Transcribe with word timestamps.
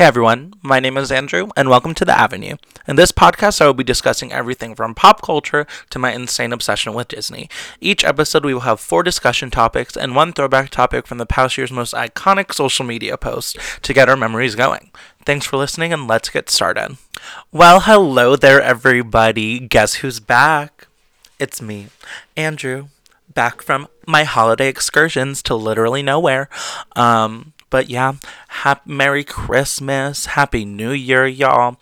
Hey 0.00 0.06
everyone, 0.06 0.54
my 0.62 0.80
name 0.80 0.96
is 0.96 1.12
Andrew, 1.12 1.50
and 1.58 1.68
welcome 1.68 1.92
to 1.92 2.06
The 2.06 2.18
Avenue. 2.18 2.56
In 2.88 2.96
this 2.96 3.12
podcast, 3.12 3.60
I 3.60 3.66
will 3.66 3.74
be 3.74 3.84
discussing 3.84 4.32
everything 4.32 4.74
from 4.74 4.94
pop 4.94 5.20
culture 5.20 5.66
to 5.90 5.98
my 5.98 6.10
insane 6.14 6.54
obsession 6.54 6.94
with 6.94 7.08
Disney. 7.08 7.50
Each 7.82 8.02
episode, 8.02 8.42
we 8.46 8.54
will 8.54 8.62
have 8.62 8.80
four 8.80 9.02
discussion 9.02 9.50
topics 9.50 9.98
and 9.98 10.16
one 10.16 10.32
throwback 10.32 10.70
topic 10.70 11.06
from 11.06 11.18
the 11.18 11.26
past 11.26 11.58
year's 11.58 11.70
most 11.70 11.92
iconic 11.92 12.54
social 12.54 12.86
media 12.86 13.18
posts 13.18 13.54
to 13.82 13.92
get 13.92 14.08
our 14.08 14.16
memories 14.16 14.54
going. 14.54 14.90
Thanks 15.26 15.44
for 15.44 15.58
listening, 15.58 15.92
and 15.92 16.08
let's 16.08 16.30
get 16.30 16.48
started. 16.48 16.96
Well, 17.52 17.80
hello 17.80 18.36
there, 18.36 18.62
everybody. 18.62 19.58
Guess 19.58 19.96
who's 19.96 20.18
back? 20.18 20.86
It's 21.38 21.60
me, 21.60 21.88
Andrew, 22.38 22.86
back 23.34 23.60
from 23.60 23.86
my 24.06 24.24
holiday 24.24 24.68
excursions 24.68 25.42
to 25.42 25.54
literally 25.54 26.02
nowhere. 26.02 26.48
Um, 26.96 27.52
but 27.70 27.88
yeah, 27.88 28.14
happy 28.48 28.92
Merry 28.92 29.24
Christmas, 29.24 30.26
Happy 30.26 30.64
New 30.64 30.90
Year, 30.90 31.26
y'all. 31.26 31.78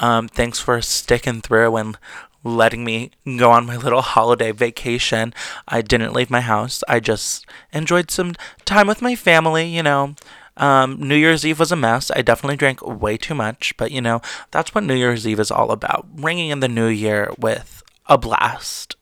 Um, 0.00 0.28
thanks 0.28 0.58
for 0.58 0.80
sticking 0.82 1.40
through 1.40 1.76
and 1.76 1.98
letting 2.44 2.84
me 2.84 3.10
go 3.24 3.50
on 3.50 3.66
my 3.66 3.76
little 3.76 4.02
holiday 4.02 4.52
vacation. 4.52 5.34
I 5.68 5.82
didn't 5.82 6.12
leave 6.12 6.30
my 6.30 6.40
house. 6.40 6.82
I 6.88 7.00
just 7.00 7.46
enjoyed 7.72 8.10
some 8.10 8.34
time 8.64 8.86
with 8.86 9.02
my 9.02 9.14
family, 9.14 9.66
you 9.66 9.82
know. 9.82 10.14
Um, 10.56 10.96
New 10.98 11.16
Year's 11.16 11.44
Eve 11.44 11.58
was 11.58 11.72
a 11.72 11.76
mess. 11.76 12.10
I 12.14 12.22
definitely 12.22 12.56
drank 12.56 12.80
way 12.86 13.16
too 13.16 13.34
much, 13.34 13.76
but 13.76 13.90
you 13.90 14.00
know, 14.00 14.22
that's 14.50 14.74
what 14.74 14.84
New 14.84 14.94
Year's 14.94 15.26
Eve 15.26 15.40
is 15.40 15.50
all 15.50 15.70
about. 15.70 16.06
Ringing 16.14 16.50
in 16.50 16.60
the 16.60 16.68
new 16.68 16.86
year 16.86 17.30
with 17.38 17.82
a 18.06 18.16
blast. 18.16 18.96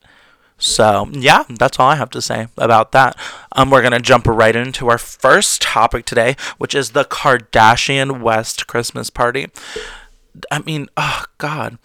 So, 0.65 1.09
yeah, 1.13 1.45
that's 1.51 1.79
all 1.79 1.91
I 1.91 1.97
have 1.97 2.09
to 2.11 2.23
say 2.23 2.49
about 2.57 2.93
that. 2.93 3.19
Um, 3.53 3.69
we're 3.69 3.83
going 3.83 3.93
to 3.93 4.01
jump 4.01 4.27
right 4.27 4.57
into 4.57 4.89
our 4.89 4.97
first 4.97 5.61
topic 5.61 6.07
today, 6.07 6.37
which 6.57 6.75
is 6.75 6.91
the 6.91 7.05
Kardashian 7.05 8.21
West 8.21 8.67
Christmas 8.67 9.11
party. 9.11 9.49
I 10.51 10.61
mean, 10.61 10.89
oh, 10.97 11.25
God. 11.37 11.77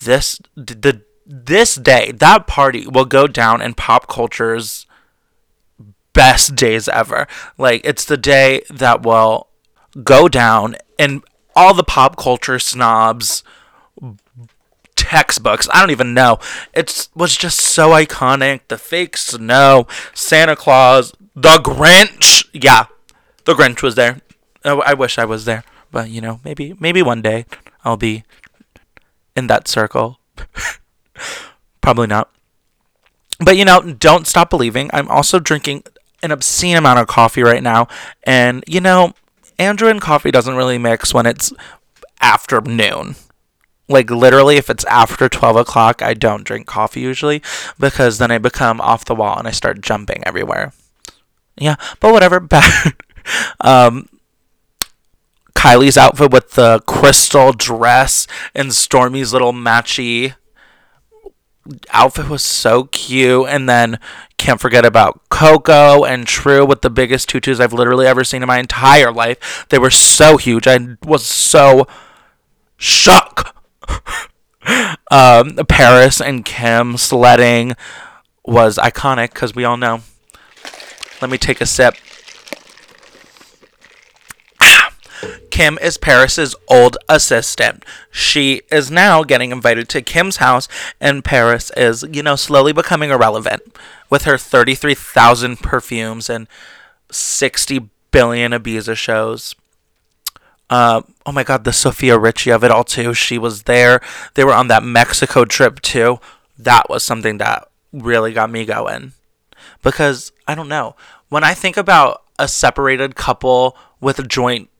This, 0.00 0.40
the, 0.56 1.02
this 1.24 1.76
day, 1.76 2.10
that 2.10 2.48
party 2.48 2.88
will 2.88 3.04
go 3.04 3.28
down 3.28 3.62
in 3.62 3.74
pop 3.74 4.08
culture's 4.08 4.84
best 6.12 6.56
days 6.56 6.88
ever. 6.88 7.28
Like, 7.56 7.82
it's 7.84 8.04
the 8.04 8.16
day 8.16 8.62
that 8.68 9.04
will 9.04 9.46
go 10.02 10.28
down 10.28 10.74
in 10.98 11.22
all 11.54 11.72
the 11.72 11.84
pop 11.84 12.16
culture 12.16 12.58
snobs' 12.58 13.44
textbooks. 15.12 15.68
I 15.72 15.80
don't 15.80 15.90
even 15.90 16.14
know. 16.14 16.38
It 16.72 17.08
was 17.14 17.36
just 17.36 17.60
so 17.60 17.90
iconic. 17.90 18.60
The 18.68 18.78
fake 18.78 19.18
snow, 19.18 19.86
Santa 20.14 20.56
Claus, 20.56 21.12
the 21.34 21.58
Grinch. 21.58 22.48
Yeah, 22.54 22.86
the 23.44 23.52
Grinch 23.52 23.82
was 23.82 23.94
there. 23.94 24.22
Oh, 24.64 24.80
I 24.80 24.94
wish 24.94 25.18
I 25.18 25.26
was 25.26 25.44
there, 25.44 25.64
but 25.90 26.08
you 26.08 26.22
know, 26.22 26.40
maybe 26.44 26.74
maybe 26.80 27.02
one 27.02 27.20
day 27.20 27.44
I'll 27.84 27.98
be 27.98 28.24
in 29.36 29.48
that 29.48 29.68
circle. 29.68 30.18
Probably 31.82 32.06
not. 32.06 32.30
But 33.38 33.58
you 33.58 33.66
know, 33.66 33.82
don't 33.82 34.26
stop 34.26 34.48
believing. 34.48 34.88
I'm 34.94 35.08
also 35.08 35.38
drinking 35.38 35.82
an 36.22 36.30
obscene 36.30 36.76
amount 36.76 37.00
of 37.00 37.06
coffee 37.06 37.42
right 37.42 37.62
now, 37.62 37.86
and 38.24 38.64
you 38.66 38.80
know, 38.80 39.12
Andrew 39.58 39.88
and 39.88 40.00
coffee 40.00 40.30
doesn't 40.30 40.56
really 40.56 40.78
mix 40.78 41.12
when 41.12 41.26
it's 41.26 41.52
afternoon. 42.22 43.16
Like 43.92 44.10
literally, 44.10 44.56
if 44.56 44.70
it's 44.70 44.84
after 44.86 45.28
12 45.28 45.56
o'clock, 45.56 46.02
I 46.02 46.14
don't 46.14 46.44
drink 46.44 46.66
coffee 46.66 47.00
usually 47.00 47.42
because 47.78 48.18
then 48.18 48.30
I 48.30 48.38
become 48.38 48.80
off 48.80 49.04
the 49.04 49.14
wall 49.14 49.38
and 49.38 49.46
I 49.46 49.52
start 49.52 49.80
jumping 49.80 50.22
everywhere. 50.26 50.72
Yeah, 51.56 51.76
but 52.00 52.12
whatever. 52.12 52.46
Um, 53.60 54.08
Kylie's 55.54 55.96
outfit 55.96 56.32
with 56.32 56.52
the 56.52 56.80
crystal 56.88 57.52
dress 57.52 58.26
and 58.52 58.70
Stormi's 58.70 59.32
little 59.32 59.52
matchy 59.52 60.34
outfit 61.92 62.28
was 62.28 62.42
so 62.42 62.84
cute. 62.84 63.46
And 63.48 63.68
then 63.68 63.98
can't 64.36 64.60
forget 64.60 64.84
about 64.84 65.20
Coco 65.28 66.04
and 66.04 66.26
True 66.26 66.64
with 66.64 66.82
the 66.82 66.90
biggest 66.90 67.28
tutus 67.28 67.60
I've 67.60 67.72
literally 67.72 68.06
ever 68.06 68.24
seen 68.24 68.42
in 68.42 68.48
my 68.48 68.58
entire 68.58 69.12
life. 69.12 69.66
They 69.68 69.78
were 69.78 69.90
so 69.90 70.36
huge. 70.36 70.66
I 70.66 70.96
was 71.04 71.24
so 71.24 71.86
shocked 72.76 73.52
um, 75.10 75.56
Paris 75.68 76.20
and 76.20 76.44
Kim 76.44 76.96
sledding 76.96 77.74
was 78.44 78.78
iconic 78.78 79.32
because 79.32 79.54
we 79.54 79.64
all 79.64 79.76
know. 79.76 80.00
Let 81.20 81.30
me 81.30 81.38
take 81.38 81.60
a 81.60 81.66
sip. 81.66 81.94
Kim 85.52 85.78
is 85.82 85.98
Paris's 85.98 86.56
old 86.66 86.96
assistant. 87.08 87.84
She 88.10 88.62
is 88.72 88.90
now 88.90 89.22
getting 89.22 89.52
invited 89.52 89.88
to 89.90 90.00
Kim's 90.00 90.38
house, 90.38 90.66
and 90.98 91.22
Paris 91.22 91.70
is, 91.76 92.04
you 92.10 92.22
know, 92.22 92.36
slowly 92.36 92.72
becoming 92.72 93.10
irrelevant 93.10 93.62
with 94.08 94.24
her 94.24 94.38
33,000 94.38 95.58
perfumes 95.58 96.30
and 96.30 96.48
60 97.10 97.90
billion 98.10 98.52
Ibiza 98.52 98.96
shows. 98.96 99.54
Uh, 100.72 101.02
oh 101.26 101.32
my 101.32 101.44
god, 101.44 101.64
the 101.64 101.72
Sofia 101.72 102.18
Richie 102.18 102.50
of 102.50 102.64
it 102.64 102.70
all 102.70 102.82
too. 102.82 103.12
She 103.12 103.36
was 103.36 103.64
there. 103.64 104.00
They 104.32 104.42
were 104.42 104.54
on 104.54 104.68
that 104.68 104.82
Mexico 104.82 105.44
trip 105.44 105.82
too. 105.82 106.18
That 106.58 106.88
was 106.88 107.04
something 107.04 107.36
that 107.36 107.68
really 107.92 108.32
got 108.32 108.48
me 108.48 108.64
going. 108.64 109.12
Because 109.82 110.32
I 110.48 110.54
don't 110.54 110.70
know. 110.70 110.96
When 111.28 111.44
I 111.44 111.52
think 111.52 111.76
about 111.76 112.22
a 112.38 112.48
separated 112.48 113.16
couple 113.16 113.76
with 114.00 114.26
joint 114.28 114.70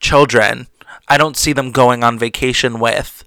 children, 0.00 0.66
I 1.08 1.18
don't 1.18 1.36
see 1.36 1.52
them 1.52 1.72
going 1.72 2.02
on 2.02 2.18
vacation 2.18 2.80
with 2.80 3.22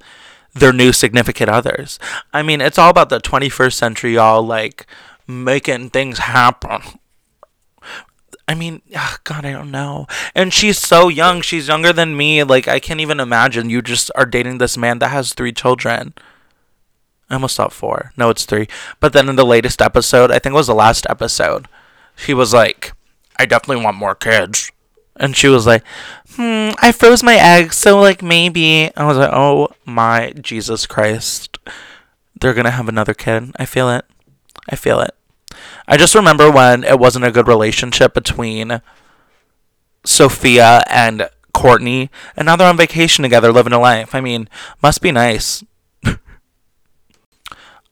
their 0.56 0.74
new 0.74 0.92
significant 0.92 1.52
others. 1.52 2.00
I 2.34 2.42
mean, 2.42 2.62
it's 2.62 2.80
all 2.80 2.90
about 2.90 3.10
the 3.10 3.20
21st 3.20 3.74
century, 3.74 4.16
y'all, 4.16 4.42
like 4.42 4.88
making 5.28 5.92
things 5.92 6.18
happen. 6.18 6.82
I 8.48 8.56
mean, 8.56 8.82
ugh, 8.94 9.20
God, 9.24 9.46
I 9.46 9.52
don't 9.52 9.72
know. 9.72 10.08
And 10.36 10.54
she's 10.54 10.78
so 10.78 11.08
young. 11.08 11.42
She's 11.42 11.68
younger 11.68 11.94
than 11.94 12.18
me. 12.18 12.44
Like, 12.44 12.68
I 12.68 12.80
can't 12.80 13.00
even 13.00 13.20
imagine 13.20 13.70
you 13.70 13.82
just 13.82 14.12
are 14.16 14.26
dating 14.26 14.58
this 14.58 14.78
man 14.78 15.00
that 15.00 15.10
has 15.10 15.34
three 15.34 15.54
children. 15.54 16.14
I 17.30 17.36
almost 17.36 17.56
thought 17.56 17.74
four. 17.74 18.12
No, 18.18 18.30
it's 18.30 18.46
three. 18.46 18.68
But 19.00 19.14
then 19.14 19.30
in 19.30 19.38
the 19.38 19.46
latest 19.46 19.82
episode, 19.82 20.30
I 20.30 20.40
think 20.40 20.54
it 20.54 20.58
was 20.58 20.68
the 20.68 20.76
last 20.76 21.08
episode, 21.10 21.68
he 22.26 22.34
was 22.34 22.54
like, 22.54 22.94
I 23.40 23.46
definitely 23.46 23.84
want 23.84 23.98
more 23.98 24.16
kids. 24.16 24.72
And 25.16 25.36
she 25.36 25.48
was 25.48 25.66
like, 25.66 25.84
hmm, 26.36 26.72
I 26.82 26.92
froze 26.92 27.24
my 27.24 27.36
eggs, 27.36 27.76
so 27.76 28.00
like 28.00 28.22
maybe. 28.22 28.92
I 28.96 29.06
was 29.06 29.18
like, 29.18 29.32
oh 29.32 29.70
my 29.86 30.34
Jesus 30.40 30.86
Christ. 30.86 31.58
They're 32.40 32.54
gonna 32.54 32.72
have 32.72 32.90
another 32.90 33.14
kid. 33.14 33.52
I 33.58 33.66
feel 33.66 33.90
it. 33.90 34.06
I 34.70 34.76
feel 34.76 35.00
it. 35.00 35.16
I 35.88 35.98
just 35.98 36.16
remember 36.16 36.52
when 36.52 36.84
it 36.84 37.00
wasn't 37.00 37.26
a 37.26 37.32
good 37.32 37.48
relationship 37.48 38.14
between 38.14 38.82
Sofia 40.06 40.84
and 40.90 41.30
Courtney, 41.54 42.10
and 42.36 42.46
now 42.46 42.56
they're 42.56 42.70
on 42.70 42.78
vacation 42.78 43.24
together, 43.24 43.52
living 43.52 43.74
a 43.74 43.80
life. 43.80 44.16
I 44.16 44.22
mean, 44.22 44.50
must 44.82 45.02
be 45.02 45.12
nice. 45.12 45.64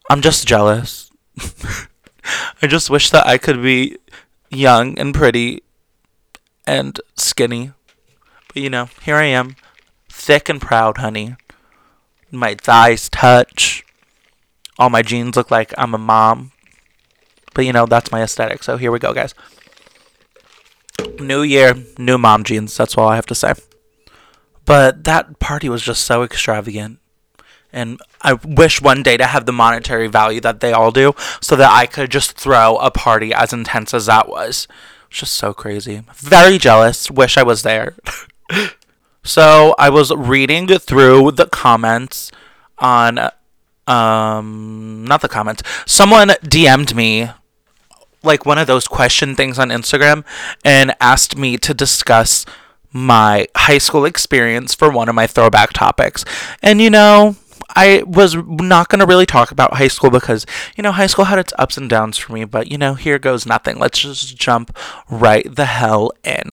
I'm 0.09 0.21
just 0.21 0.47
jealous. 0.47 1.11
I 2.61 2.67
just 2.67 2.89
wish 2.89 3.09
that 3.11 3.25
I 3.25 3.37
could 3.37 3.61
be 3.61 3.97
young 4.49 4.97
and 4.99 5.13
pretty 5.13 5.63
and 6.67 6.99
skinny. 7.15 7.71
But 8.47 8.57
you 8.63 8.69
know, 8.69 8.89
here 9.01 9.15
I 9.15 9.25
am, 9.25 9.55
thick 10.09 10.49
and 10.49 10.61
proud, 10.61 10.97
honey. 10.97 11.35
My 12.31 12.55
thighs 12.55 13.09
touch. 13.09 13.83
All 14.79 14.89
my 14.89 15.01
jeans 15.01 15.35
look 15.35 15.51
like 15.51 15.73
I'm 15.77 15.93
a 15.93 15.97
mom. 15.97 16.51
But 17.53 17.65
you 17.65 17.73
know, 17.73 17.85
that's 17.85 18.11
my 18.11 18.21
aesthetic. 18.21 18.63
So 18.63 18.77
here 18.77 18.91
we 18.91 18.99
go, 18.99 19.13
guys. 19.13 19.33
New 21.19 21.41
year, 21.41 21.75
new 21.97 22.17
mom 22.17 22.43
jeans. 22.43 22.75
That's 22.77 22.97
all 22.97 23.07
I 23.07 23.15
have 23.15 23.25
to 23.27 23.35
say. 23.35 23.53
But 24.65 25.03
that 25.03 25.39
party 25.39 25.69
was 25.69 25.81
just 25.81 26.03
so 26.03 26.23
extravagant. 26.23 26.99
And 27.73 28.01
I 28.21 28.33
wish 28.33 28.81
one 28.81 29.01
day 29.01 29.17
to 29.17 29.25
have 29.25 29.45
the 29.45 29.53
monetary 29.53 30.07
value 30.07 30.41
that 30.41 30.59
they 30.59 30.73
all 30.73 30.91
do 30.91 31.13
so 31.39 31.55
that 31.55 31.71
I 31.71 31.85
could 31.85 32.11
just 32.11 32.37
throw 32.37 32.77
a 32.77 32.91
party 32.91 33.33
as 33.33 33.53
intense 33.53 33.93
as 33.93 34.07
that 34.07 34.27
was. 34.27 34.67
It's 35.09 35.19
just 35.19 35.33
so 35.33 35.53
crazy. 35.53 36.03
Very 36.15 36.57
jealous. 36.57 37.09
Wish 37.09 37.37
I 37.37 37.43
was 37.43 37.63
there. 37.63 37.95
so 39.23 39.73
I 39.77 39.89
was 39.89 40.13
reading 40.15 40.67
through 40.67 41.31
the 41.31 41.45
comments 41.45 42.31
on 42.77 43.29
um 43.87 45.05
not 45.05 45.21
the 45.21 45.29
comments. 45.29 45.63
Someone 45.85 46.29
DM'd 46.29 46.95
me 46.95 47.29
like 48.23 48.45
one 48.45 48.57
of 48.57 48.67
those 48.67 48.87
question 48.87 49.35
things 49.35 49.57
on 49.59 49.69
Instagram 49.69 50.23
and 50.63 50.95
asked 50.99 51.37
me 51.37 51.57
to 51.57 51.73
discuss 51.73 52.45
my 52.93 53.47
high 53.55 53.77
school 53.77 54.05
experience 54.05 54.75
for 54.75 54.89
one 54.89 55.09
of 55.09 55.15
my 55.15 55.27
throwback 55.27 55.73
topics. 55.73 56.25
And 56.61 56.81
you 56.81 56.89
know, 56.89 57.35
I 57.75 58.03
was 58.05 58.35
not 58.35 58.89
going 58.89 58.99
to 58.99 59.05
really 59.05 59.25
talk 59.25 59.51
about 59.51 59.75
high 59.75 59.87
school 59.87 60.09
because, 60.09 60.45
you 60.75 60.83
know, 60.83 60.91
high 60.91 61.07
school 61.07 61.25
had 61.25 61.39
its 61.39 61.53
ups 61.57 61.77
and 61.77 61.89
downs 61.89 62.17
for 62.17 62.33
me, 62.33 62.43
but 62.43 62.69
you 62.71 62.77
know, 62.77 62.95
here 62.95 63.19
goes 63.19 63.45
nothing. 63.45 63.79
Let's 63.79 63.99
just 63.99 64.35
jump 64.37 64.75
right 65.09 65.53
the 65.53 65.65
hell 65.65 66.11
in. 66.23 66.49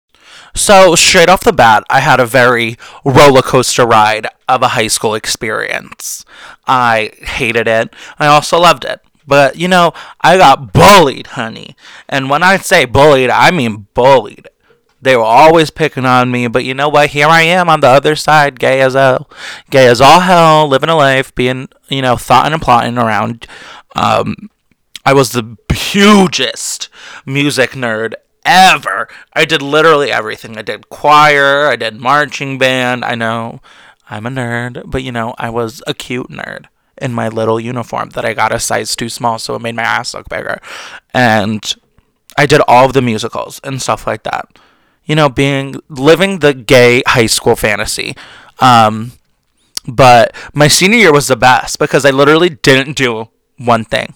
So, 0.56 0.96
straight 0.96 1.30
off 1.30 1.44
the 1.44 1.54
bat, 1.54 1.84
I 1.90 2.00
had 2.00 2.20
a 2.20 2.28
very 2.28 2.78
roller 3.04 3.42
coaster 3.42 3.86
ride 3.86 4.28
of 4.48 4.62
a 4.62 4.70
high 4.70 4.88
school 4.88 5.16
experience. 5.16 6.26
I 6.68 7.12
hated 7.22 7.68
it. 7.68 7.94
I 8.20 8.28
also 8.28 8.60
loved 8.60 8.86
it. 8.86 9.02
But, 9.26 9.56
you 9.56 9.68
know, 9.68 9.94
I 10.22 10.38
got 10.38 10.74
bullied, 10.74 11.28
honey. 11.28 11.76
And 12.10 12.30
when 12.30 12.44
I 12.44 12.58
say 12.58 12.86
bullied, 12.86 13.30
I 13.30 13.52
mean 13.52 13.88
bullied. 13.94 14.48
They 15.04 15.18
were 15.18 15.24
always 15.24 15.70
picking 15.70 16.06
on 16.06 16.32
me, 16.32 16.48
but 16.48 16.64
you 16.64 16.74
know 16.74 16.88
what? 16.88 17.10
Here 17.10 17.28
I 17.28 17.42
am 17.42 17.70
on 17.70 17.82
the 17.82 17.90
other 17.90 18.16
side, 18.16 18.58
gay 18.58 18.80
as 18.80 18.94
hell, 18.94 19.30
gay 19.70 19.86
as 19.88 20.00
all 20.00 20.22
hell, 20.22 20.66
living 20.66 20.88
a 20.88 20.96
life, 20.96 21.36
being 21.36 21.68
you 21.90 22.02
know 22.02 22.16
thoughting 22.16 22.54
and 22.54 22.62
plotting 22.62 22.98
around. 22.98 23.46
Um, 23.98 24.50
I 25.06 25.14
was 25.14 25.34
the 25.34 25.58
hugest 25.74 26.88
music 27.26 27.72
nerd 27.72 28.14
ever. 28.46 29.10
I 29.34 29.44
did 29.44 29.62
literally 29.62 30.10
everything. 30.10 30.58
I 30.58 30.62
did 30.62 30.88
choir, 30.88 31.68
I 31.68 31.76
did 31.76 32.00
marching 32.00 32.58
band. 32.58 33.04
I 33.04 33.16
know 33.16 33.60
I'm 34.10 34.26
a 34.26 34.30
nerd, 34.30 34.84
but 34.86 35.04
you 35.04 35.12
know, 35.12 35.36
I 35.38 35.50
was 35.50 35.84
a 35.86 35.94
cute 35.94 36.30
nerd 36.30 36.68
in 37.02 37.14
my 37.14 37.28
little 37.28 37.60
uniform 37.60 38.10
that 38.12 38.26
I 38.26 38.34
got 38.34 38.54
a 38.54 38.60
size 38.60 38.96
too 38.96 39.10
small, 39.10 39.40
so 39.40 39.56
it 39.56 39.62
made 39.62 39.76
my 39.76 39.84
ass 39.84 40.14
look 40.14 40.30
bigger. 40.30 40.60
And 41.14 41.74
I 42.38 42.46
did 42.46 42.62
all 42.68 42.86
of 42.86 42.94
the 42.94 43.02
musicals 43.02 43.60
and 43.64 43.82
stuff 43.82 44.08
like 44.08 44.24
that 44.24 44.48
you 45.06 45.16
know, 45.16 45.30
being 45.30 45.76
living 45.90 46.40
the 46.40 46.54
gay 46.54 47.04
high 47.06 47.26
school 47.26 47.56
fantasy. 47.56 48.16
Um, 48.60 49.14
but 49.88 50.34
my 50.54 50.68
senior 50.68 50.98
year 50.98 51.14
was 51.14 51.28
the 51.28 51.36
best 51.36 51.80
because 51.80 52.06
I 52.06 52.12
literally 52.12 52.50
didn't 52.50 52.96
do 52.96 53.30
one 53.58 53.84
thing. 53.84 54.14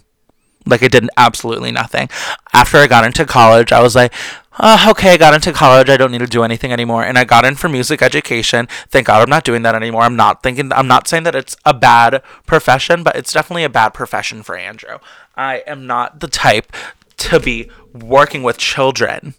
Like 0.66 0.84
I 0.84 0.88
did 0.88 1.10
absolutely 1.18 1.72
nothing. 1.72 2.10
After 2.54 2.78
I 2.78 2.88
got 2.88 3.06
into 3.06 3.26
college, 3.26 3.72
I 3.72 3.82
was 3.82 3.96
like, 3.96 4.14
oh, 4.60 4.88
okay, 4.92 5.14
I 5.14 5.18
got 5.18 5.34
into 5.34 5.54
college. 5.54 5.90
I 5.90 5.98
don't 5.98 6.12
need 6.12 6.20
to 6.20 6.28
do 6.28 6.44
anything 6.44 6.72
anymore. 6.72 7.04
And 7.04 7.18
I 7.18 7.24
got 7.24 7.46
in 7.46 7.56
for 7.56 7.70
music 7.70 8.02
education. 8.02 8.68
Thank 8.90 9.08
God 9.08 9.22
I'm 9.22 9.30
not 9.30 9.44
doing 9.44 9.62
that 9.64 9.76
anymore. 9.76 10.04
I'm 10.04 10.16
not 10.16 10.44
thinking, 10.44 10.72
I'm 10.74 10.88
not 10.88 11.08
saying 11.08 11.24
that 11.24 11.36
it's 11.36 11.56
a 11.66 11.74
bad 11.74 12.22
profession, 12.46 13.04
but 13.04 13.16
it's 13.16 13.34
definitely 13.34 13.64
a 13.64 13.70
bad 13.70 13.90
profession 13.90 14.44
for 14.44 14.58
Andrew. 14.58 14.98
I 15.36 15.58
am 15.68 15.88
not 15.88 16.20
the 16.20 16.28
type 16.28 16.72
to 17.18 17.40
be 17.40 17.70
working 17.94 18.44
with 18.44 18.58
children 18.58 19.34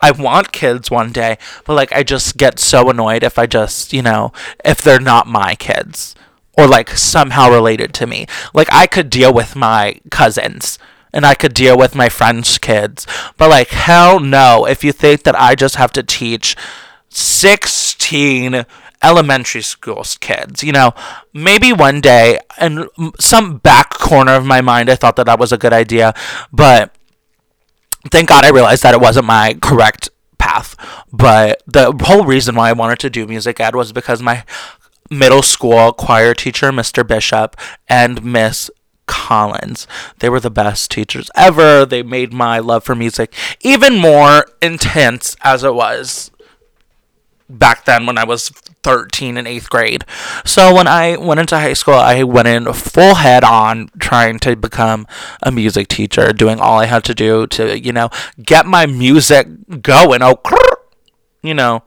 I 0.00 0.10
want 0.10 0.52
kids 0.52 0.90
one 0.90 1.12
day, 1.12 1.38
but 1.64 1.74
like 1.74 1.92
I 1.92 2.02
just 2.02 2.36
get 2.36 2.58
so 2.58 2.90
annoyed 2.90 3.22
if 3.22 3.38
I 3.38 3.46
just, 3.46 3.92
you 3.92 4.02
know, 4.02 4.32
if 4.64 4.82
they're 4.82 5.00
not 5.00 5.26
my 5.26 5.54
kids 5.54 6.14
or 6.56 6.66
like 6.66 6.90
somehow 6.90 7.50
related 7.50 7.94
to 7.94 8.06
me. 8.06 8.26
Like 8.52 8.68
I 8.70 8.86
could 8.86 9.10
deal 9.10 9.32
with 9.32 9.56
my 9.56 10.00
cousins 10.10 10.78
and 11.16 11.24
I 11.24 11.34
could 11.34 11.54
deal 11.54 11.78
with 11.78 11.94
my 11.94 12.10
friends' 12.10 12.58
kids, 12.58 13.06
but 13.38 13.48
like 13.48 13.68
hell 13.68 14.20
no 14.20 14.66
if 14.66 14.84
you 14.84 14.92
think 14.92 15.22
that 15.22 15.34
I 15.34 15.54
just 15.54 15.76
have 15.76 15.90
to 15.92 16.02
teach 16.02 16.54
16 17.08 18.66
elementary 19.02 19.62
school 19.62 20.04
kids. 20.20 20.62
You 20.62 20.72
know, 20.72 20.92
maybe 21.32 21.72
one 21.72 22.02
day, 22.02 22.38
and 22.58 22.88
some 23.18 23.56
back 23.56 23.90
corner 23.90 24.32
of 24.32 24.44
my 24.44 24.60
mind, 24.60 24.90
I 24.90 24.94
thought 24.94 25.16
that 25.16 25.24
that 25.24 25.38
was 25.38 25.52
a 25.52 25.58
good 25.58 25.72
idea, 25.72 26.12
but 26.52 26.94
thank 28.10 28.28
God 28.28 28.44
I 28.44 28.50
realized 28.50 28.82
that 28.82 28.94
it 28.94 29.00
wasn't 29.00 29.26
my 29.26 29.54
correct 29.62 30.10
path. 30.36 30.76
But 31.10 31.62
the 31.66 31.92
whole 32.04 32.24
reason 32.26 32.56
why 32.56 32.68
I 32.68 32.74
wanted 32.74 32.98
to 33.00 33.10
do 33.10 33.26
music 33.26 33.58
ed 33.58 33.74
was 33.74 33.90
because 33.90 34.20
my 34.20 34.44
middle 35.10 35.42
school 35.42 35.92
choir 35.92 36.34
teacher, 36.34 36.70
Mr. 36.72 37.06
Bishop, 37.06 37.56
and 37.88 38.22
Miss 38.22 38.70
Collins. 39.16 39.86
They 40.18 40.28
were 40.28 40.40
the 40.40 40.50
best 40.50 40.90
teachers 40.90 41.30
ever. 41.34 41.86
They 41.86 42.02
made 42.02 42.32
my 42.32 42.58
love 42.58 42.84
for 42.84 42.94
music 42.94 43.32
even 43.60 43.96
more 43.98 44.46
intense 44.60 45.36
as 45.42 45.64
it 45.64 45.74
was 45.74 46.30
back 47.48 47.84
then 47.84 48.06
when 48.06 48.18
I 48.18 48.24
was 48.24 48.50
13 48.82 49.36
in 49.36 49.46
eighth 49.46 49.70
grade. 49.70 50.04
So 50.44 50.74
when 50.74 50.86
I 50.86 51.16
went 51.16 51.40
into 51.40 51.56
high 51.56 51.72
school, 51.72 51.94
I 51.94 52.22
went 52.24 52.48
in 52.48 52.70
full 52.72 53.14
head 53.16 53.42
on 53.42 53.88
trying 53.98 54.38
to 54.40 54.54
become 54.54 55.06
a 55.42 55.50
music 55.50 55.88
teacher, 55.88 56.32
doing 56.32 56.60
all 56.60 56.78
I 56.78 56.86
had 56.86 57.04
to 57.04 57.14
do 57.14 57.46
to, 57.48 57.78
you 57.78 57.92
know, 57.92 58.10
get 58.42 58.66
my 58.66 58.86
music 58.86 59.48
going. 59.82 60.22
Oh, 60.22 60.40
you 61.42 61.54
know, 61.54 61.84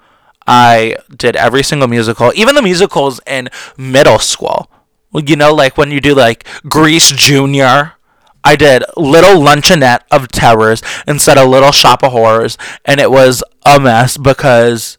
I 0.48 0.96
did 1.16 1.36
every 1.36 1.64
single 1.64 1.88
musical, 1.88 2.32
even 2.36 2.56
the 2.56 2.62
musicals 2.62 3.20
in 3.28 3.50
middle 3.78 4.20
school. 4.20 4.70
Well 5.12 5.24
you 5.24 5.36
know, 5.36 5.54
like 5.54 5.78
when 5.78 5.92
you 5.92 6.02
do 6.02 6.16
like 6.16 6.46
Grease 6.68 7.12
Junior. 7.12 7.94
I 8.42 8.56
did 8.56 8.84
Little 8.96 9.42
Luncheonette 9.42 10.04
of 10.12 10.30
Terrors 10.30 10.82
instead 11.06 11.38
of 11.38 11.50
Little 11.50 11.74
Shop 11.74 12.04
of 12.04 12.14
Horrors, 12.14 12.58
and 12.86 13.02
it 13.02 13.12
was 13.12 13.44
a 13.66 13.82
mess 13.82 14.16
because 14.16 14.98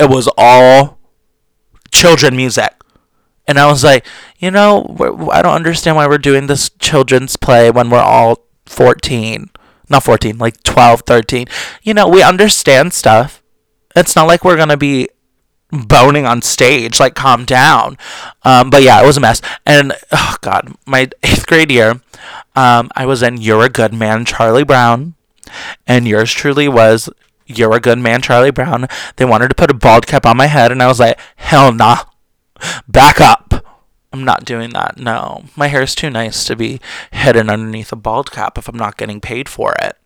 it 0.00 0.10
was 0.10 0.28
all 0.36 0.98
children 1.92 2.34
music. 2.34 2.74
And 3.46 3.58
I 3.58 3.66
was 3.66 3.82
like, 3.82 4.06
you 4.38 4.50
know, 4.50 4.96
I 5.32 5.42
don't 5.42 5.54
understand 5.54 5.96
why 5.96 6.06
we're 6.06 6.18
doing 6.18 6.46
this 6.46 6.70
children's 6.78 7.36
play 7.36 7.70
when 7.70 7.90
we're 7.90 7.98
all 7.98 8.46
14. 8.66 9.50
Not 9.88 10.04
14, 10.04 10.38
like 10.38 10.62
12, 10.62 11.02
13. 11.02 11.46
You 11.82 11.94
know, 11.94 12.08
we 12.08 12.22
understand 12.22 12.92
stuff. 12.92 13.42
It's 13.96 14.14
not 14.14 14.28
like 14.28 14.44
we're 14.44 14.56
going 14.56 14.68
to 14.68 14.76
be 14.76 15.08
boning 15.70 16.26
on 16.26 16.42
stage. 16.42 17.00
Like, 17.00 17.14
calm 17.14 17.44
down. 17.44 17.96
Um, 18.42 18.70
but 18.70 18.82
yeah, 18.82 19.02
it 19.02 19.06
was 19.06 19.16
a 19.16 19.20
mess. 19.20 19.40
And, 19.66 19.92
oh, 20.12 20.36
God, 20.40 20.74
my 20.86 21.08
eighth 21.22 21.46
grade 21.46 21.70
year, 21.70 22.00
um, 22.56 22.90
I 22.94 23.06
was 23.06 23.22
in 23.22 23.38
You're 23.38 23.64
a 23.64 23.68
Good 23.68 23.92
Man, 23.92 24.24
Charlie 24.24 24.64
Brown. 24.64 25.14
And 25.86 26.06
yours 26.06 26.32
truly 26.32 26.68
was 26.68 27.08
you're 27.46 27.74
a 27.74 27.80
good 27.80 27.98
man, 27.98 28.22
Charlie 28.22 28.50
Brown. 28.50 28.86
They 29.16 29.24
wanted 29.24 29.48
to 29.48 29.54
put 29.54 29.70
a 29.70 29.74
bald 29.74 30.06
cap 30.06 30.24
on 30.24 30.36
my 30.36 30.46
head, 30.46 30.70
and 30.70 30.82
I 30.82 30.86
was 30.86 31.00
like, 31.00 31.18
hell 31.36 31.72
nah. 31.72 32.04
Back 32.86 33.20
up. 33.20 33.66
I'm 34.12 34.24
not 34.24 34.44
doing 34.44 34.70
that. 34.70 34.98
No. 34.98 35.44
My 35.56 35.68
hair 35.68 35.82
is 35.82 35.94
too 35.94 36.10
nice 36.10 36.44
to 36.44 36.56
be 36.56 36.80
hidden 37.12 37.48
underneath 37.48 37.92
a 37.92 37.96
bald 37.96 38.32
cap 38.32 38.58
if 38.58 38.68
I'm 38.68 38.76
not 38.76 38.96
getting 38.96 39.20
paid 39.20 39.48
for 39.48 39.74
it. 39.80 39.96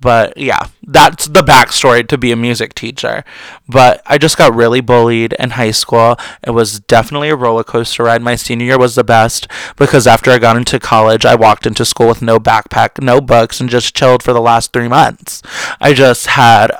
But 0.00 0.36
yeah, 0.36 0.68
that's 0.82 1.26
the 1.26 1.42
backstory 1.42 2.06
to 2.08 2.18
be 2.18 2.32
a 2.32 2.36
music 2.36 2.74
teacher. 2.74 3.24
But 3.68 4.02
I 4.06 4.18
just 4.18 4.36
got 4.36 4.54
really 4.54 4.80
bullied 4.80 5.34
in 5.34 5.50
high 5.50 5.70
school. 5.70 6.16
It 6.42 6.50
was 6.50 6.80
definitely 6.80 7.30
a 7.30 7.36
roller 7.36 7.64
coaster 7.64 8.04
ride. 8.04 8.22
My 8.22 8.36
senior 8.36 8.66
year 8.66 8.78
was 8.78 8.94
the 8.94 9.04
best 9.04 9.48
because 9.76 10.06
after 10.06 10.30
I 10.30 10.38
got 10.38 10.56
into 10.56 10.78
college, 10.78 11.24
I 11.24 11.34
walked 11.34 11.66
into 11.66 11.84
school 11.84 12.08
with 12.08 12.22
no 12.22 12.38
backpack, 12.38 13.02
no 13.02 13.20
books, 13.20 13.60
and 13.60 13.70
just 13.70 13.96
chilled 13.96 14.22
for 14.22 14.32
the 14.32 14.40
last 14.40 14.72
three 14.72 14.88
months. 14.88 15.42
I 15.80 15.94
just 15.94 16.26
had 16.26 16.70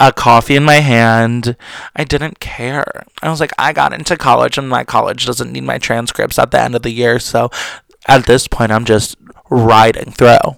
a 0.00 0.12
coffee 0.12 0.56
in 0.56 0.64
my 0.64 0.80
hand. 0.80 1.56
I 1.94 2.04
didn't 2.04 2.40
care. 2.40 3.04
I 3.22 3.30
was 3.30 3.40
like, 3.40 3.52
I 3.58 3.72
got 3.72 3.92
into 3.92 4.16
college, 4.16 4.58
and 4.58 4.68
my 4.68 4.84
college 4.84 5.26
doesn't 5.26 5.52
need 5.52 5.64
my 5.64 5.78
transcripts 5.78 6.38
at 6.38 6.50
the 6.50 6.60
end 6.60 6.74
of 6.74 6.82
the 6.82 6.90
year. 6.90 7.18
So 7.18 7.50
at 8.06 8.26
this 8.26 8.48
point, 8.48 8.72
I'm 8.72 8.84
just 8.84 9.16
riding 9.50 10.10
through 10.10 10.56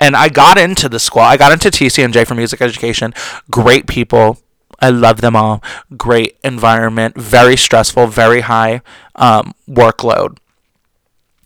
and 0.00 0.16
I 0.16 0.30
got 0.30 0.58
into 0.58 0.88
the 0.88 0.98
school. 0.98 1.22
I 1.22 1.36
got 1.36 1.52
into 1.52 1.70
TCNJ 1.70 2.26
for 2.26 2.34
music 2.34 2.60
education. 2.62 3.12
Great 3.50 3.86
people. 3.86 4.38
I 4.80 4.88
love 4.88 5.20
them 5.20 5.36
all. 5.36 5.62
Great 5.96 6.38
environment. 6.42 7.16
Very 7.16 7.56
stressful. 7.56 8.06
Very 8.06 8.40
high 8.40 8.80
um, 9.14 9.54
workload. 9.68 10.38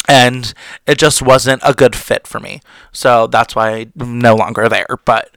And 0.07 0.55
it 0.87 0.99
just 0.99 1.21
wasn't 1.21 1.63
a 1.65 1.75
good 1.75 1.97
fit 1.97 2.27
for 2.27 2.39
me. 2.39 2.61
So 2.93 3.27
that's 3.27 3.57
why 3.57 3.89
I'm 3.99 4.21
no 4.21 4.37
longer 4.37 4.69
there. 4.69 4.99
But 5.05 5.35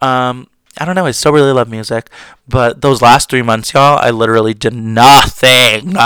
um, 0.00 0.46
I 0.78 0.84
don't 0.84 0.94
know. 0.94 1.06
I 1.06 1.10
still 1.10 1.32
really 1.32 1.52
love 1.52 1.68
music. 1.68 2.08
But 2.46 2.82
those 2.82 3.02
last 3.02 3.30
three 3.30 3.42
months, 3.42 3.72
y'all, 3.72 3.98
I 4.00 4.10
literally 4.10 4.54
did 4.54 4.74
nothing. 4.74 5.96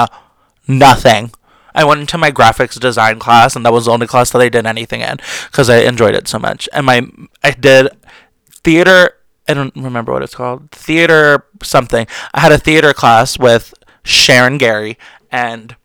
Nothing. 0.67 1.31
I 1.75 1.85
went 1.85 2.01
into 2.01 2.19
my 2.19 2.31
graphics 2.31 2.79
design 2.79 3.19
class, 3.19 3.57
and 3.57 3.65
that 3.65 3.73
was 3.73 3.87
the 3.87 3.93
only 3.93 4.07
class 4.07 4.31
that 4.31 4.43
I 4.43 4.49
did 4.49 4.67
anything 4.67 5.01
in 5.01 5.19
because 5.51 5.69
I 5.69 5.79
enjoyed 5.79 6.15
it 6.15 6.29
so 6.29 6.39
much. 6.39 6.69
And 6.73 6.87
my 6.87 7.07
I 7.43 7.53
did 7.53 7.89
theater. 8.63 9.17
I 9.49 9.55
don't 9.55 9.75
remember 9.77 10.13
what 10.13 10.23
it's 10.23 10.35
called. 10.35 10.71
Theater 10.71 11.45
something. 11.63 12.07
I 12.33 12.41
had 12.41 12.53
a 12.53 12.59
theater 12.59 12.93
class 12.93 13.39
with 13.39 13.75
Sharon 14.03 14.59
Gary, 14.59 14.99
and 15.31 15.77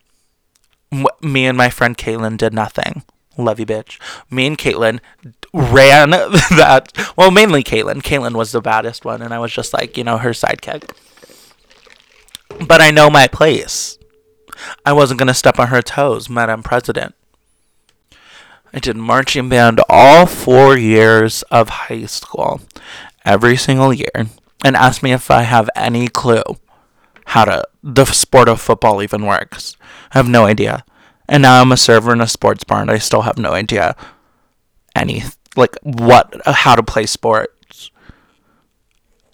me 1.22 1.46
and 1.46 1.58
my 1.58 1.70
friend 1.70 1.98
Caitlin 1.98 2.38
did 2.38 2.54
nothing. 2.54 3.04
Love 3.38 3.60
you, 3.60 3.66
bitch. 3.66 4.00
Me 4.30 4.48
and 4.48 4.58
Caitlin 4.58 5.00
ran 5.54 6.10
that. 6.12 6.92
Well, 7.16 7.32
mainly 7.32 7.64
Caitlin. 7.64 8.02
Caitlin 8.02 8.36
was 8.36 8.52
the 8.52 8.62
baddest 8.62 9.06
one, 9.06 9.22
and 9.22 9.34
I 9.34 9.40
was 9.40 9.52
just 9.52 9.74
like, 9.74 9.98
you 9.98 10.04
know, 10.04 10.18
her 10.18 10.32
sidekick. 10.32 10.92
But 12.68 12.82
I 12.82 12.92
know 12.92 13.10
my 13.10 13.28
place. 13.28 13.99
I 14.86 14.94
wasn't 14.94 15.20
going 15.20 15.28
to 15.28 15.34
step 15.34 15.60
on 15.60 15.68
her 15.68 15.82
toes, 15.82 16.30
Madam 16.30 16.64
President. 16.64 17.16
I 18.74 18.80
did 18.80 18.98
marching 18.98 19.50
band 19.50 19.82
all 19.90 20.26
four 20.26 20.78
years 20.78 21.42
of 21.44 21.70
high 21.70 22.06
school, 22.06 22.62
every 23.26 23.58
single 23.58 23.94
year, 23.94 24.28
and 24.64 24.76
asked 24.76 25.02
me 25.02 25.12
if 25.12 25.32
I 25.32 25.42
have 25.42 25.70
any 25.76 26.08
clue 26.08 26.44
how 27.26 27.46
to 27.46 27.64
the 27.84 28.06
sport 28.06 28.50
of 28.50 28.62
football 28.62 29.02
even 29.02 29.26
works. 29.26 29.76
I 30.12 30.18
have 30.18 30.28
no 30.28 30.46
idea. 30.46 30.84
And 31.28 31.44
now 31.44 31.62
I'm 31.62 31.72
a 31.72 31.78
server 31.78 32.12
in 32.12 32.22
a 32.22 32.28
sports 32.28 32.64
bar, 32.64 32.82
and 32.82 32.92
I 32.92 32.98
still 32.98 33.22
have 33.22 33.38
no 33.38 33.54
idea 33.54 33.96
any 34.96 35.24
like 35.56 35.76
what 35.84 36.34
how 36.46 36.76
to 36.76 36.84
play 36.84 37.06
sports. 37.06 37.54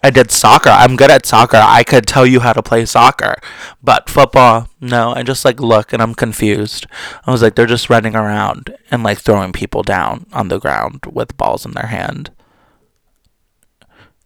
I 0.02 0.10
did 0.10 0.30
soccer. 0.30 0.70
I'm 0.70 0.96
good 0.96 1.10
at 1.10 1.26
soccer. 1.26 1.58
I 1.60 1.82
could 1.82 2.06
tell 2.06 2.26
you 2.26 2.40
how 2.40 2.52
to 2.52 2.62
play 2.62 2.84
soccer. 2.84 3.36
But 3.82 4.08
football, 4.08 4.68
no. 4.80 5.12
I 5.14 5.22
just 5.22 5.44
like 5.44 5.60
look 5.60 5.92
and 5.92 6.00
I'm 6.02 6.14
confused. 6.14 6.86
I 7.26 7.30
was 7.30 7.42
like, 7.42 7.54
they're 7.54 7.66
just 7.66 7.90
running 7.90 8.14
around 8.14 8.76
and 8.90 9.02
like 9.02 9.18
throwing 9.18 9.52
people 9.52 9.82
down 9.82 10.26
on 10.32 10.48
the 10.48 10.58
ground 10.58 11.06
with 11.10 11.36
balls 11.36 11.64
in 11.64 11.72
their 11.72 11.86
hand. 11.86 12.30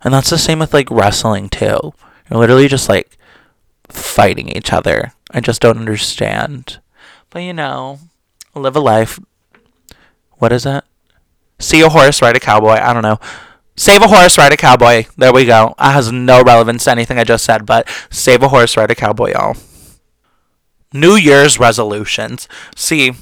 And 0.02 0.12
that's 0.12 0.30
the 0.30 0.38
same 0.38 0.58
with 0.58 0.74
like 0.74 0.90
wrestling 0.90 1.48
too. 1.48 1.94
You're 2.30 2.40
literally 2.40 2.68
just 2.68 2.88
like 2.88 3.16
fighting 3.88 4.48
each 4.48 4.72
other. 4.72 5.12
I 5.30 5.40
just 5.40 5.62
don't 5.62 5.78
understand. 5.78 6.80
But 7.30 7.40
you 7.40 7.52
know, 7.52 8.00
live 8.54 8.76
a 8.76 8.80
life. 8.80 9.20
What 10.38 10.52
is 10.52 10.66
it? 10.66 10.84
See 11.58 11.82
a 11.82 11.88
horse, 11.88 12.22
ride 12.22 12.36
a 12.36 12.40
cowboy. 12.40 12.78
I 12.80 12.92
don't 12.92 13.02
know. 13.02 13.20
Save 13.76 14.02
a 14.02 14.08
horse, 14.08 14.36
ride 14.36 14.52
a 14.52 14.56
cowboy. 14.56 15.06
There 15.16 15.32
we 15.32 15.44
go. 15.44 15.74
That 15.78 15.94
has 15.94 16.12
no 16.12 16.42
relevance 16.42 16.84
to 16.84 16.90
anything 16.90 17.18
I 17.18 17.24
just 17.24 17.44
said, 17.44 17.64
but 17.64 17.88
save 18.10 18.42
a 18.42 18.48
horse, 18.48 18.76
ride 18.76 18.90
a 18.90 18.94
cowboy, 18.94 19.32
y'all. 19.32 19.56
New 20.92 21.14
Year's 21.14 21.58
resolutions. 21.58 22.48
See, 22.76 23.12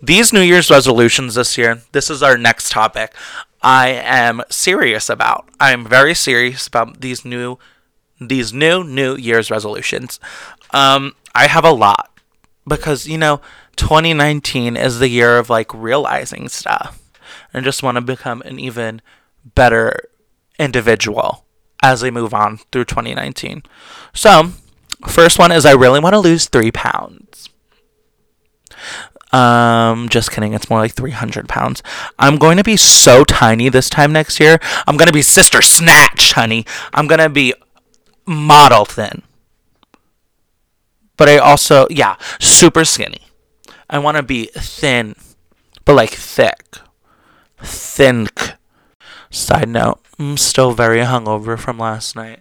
these 0.00 0.32
New 0.32 0.40
Year's 0.40 0.70
resolutions 0.70 1.34
this 1.34 1.58
year, 1.58 1.82
this 1.92 2.10
is 2.10 2.22
our 2.22 2.38
next 2.38 2.70
topic. 2.70 3.14
I 3.62 3.88
am 3.88 4.42
serious 4.50 5.08
about. 5.08 5.48
I 5.58 5.72
am 5.72 5.86
very 5.86 6.14
serious 6.14 6.66
about 6.66 7.00
these 7.00 7.24
new 7.24 7.58
these 8.20 8.52
new 8.52 8.84
New 8.84 9.16
Year's 9.16 9.50
resolutions. 9.50 10.20
Um, 10.70 11.16
I 11.34 11.48
have 11.48 11.64
a 11.64 11.70
lot 11.72 12.10
because 12.66 13.06
you 13.06 13.18
know, 13.18 13.40
2019 13.76 14.76
is 14.76 14.98
the 14.98 15.08
year 15.08 15.38
of 15.38 15.50
like 15.50 15.72
realizing 15.74 16.48
stuff. 16.48 17.00
and 17.52 17.64
just 17.64 17.82
want 17.82 17.96
to 17.96 18.00
become 18.00 18.42
an 18.42 18.58
even 18.58 19.00
better 19.44 20.08
individual 20.58 21.44
as 21.82 22.02
we 22.02 22.10
move 22.10 22.32
on 22.32 22.58
through 22.72 22.84
2019. 22.84 23.62
So, 24.14 24.52
first 25.06 25.38
one 25.38 25.52
is 25.52 25.66
I 25.66 25.72
really 25.72 26.00
want 26.00 26.14
to 26.14 26.18
lose 26.18 26.46
three 26.46 26.72
pounds. 26.72 27.50
Um, 29.32 30.08
just 30.10 30.30
kidding. 30.30 30.54
It's 30.54 30.70
more 30.70 30.78
like 30.78 30.94
300 30.94 31.48
pounds. 31.48 31.82
I'm 32.20 32.36
going 32.36 32.56
to 32.56 32.62
be 32.62 32.76
so 32.76 33.24
tiny 33.24 33.68
this 33.68 33.90
time 33.90 34.12
next 34.12 34.38
year. 34.38 34.60
I'm 34.86 34.96
going 34.96 35.08
to 35.08 35.12
be 35.12 35.22
Sister 35.22 35.60
Snatch, 35.60 36.32
honey. 36.32 36.64
I'm 36.92 37.08
going 37.08 37.18
to 37.18 37.28
be 37.28 37.52
model 38.26 38.84
thin. 38.84 39.22
But 41.16 41.28
I 41.28 41.38
also, 41.38 41.86
yeah, 41.90 42.16
super 42.40 42.84
skinny. 42.84 43.22
I 43.90 43.98
want 43.98 44.16
to 44.16 44.22
be 44.22 44.46
thin, 44.54 45.14
but 45.84 45.94
like 45.94 46.10
thick. 46.10 46.78
Think. 47.58 48.52
Side 49.34 49.68
note, 49.68 49.98
I'm 50.16 50.36
still 50.36 50.70
very 50.70 51.00
hungover 51.00 51.58
from 51.58 51.76
last 51.76 52.14
night. 52.14 52.38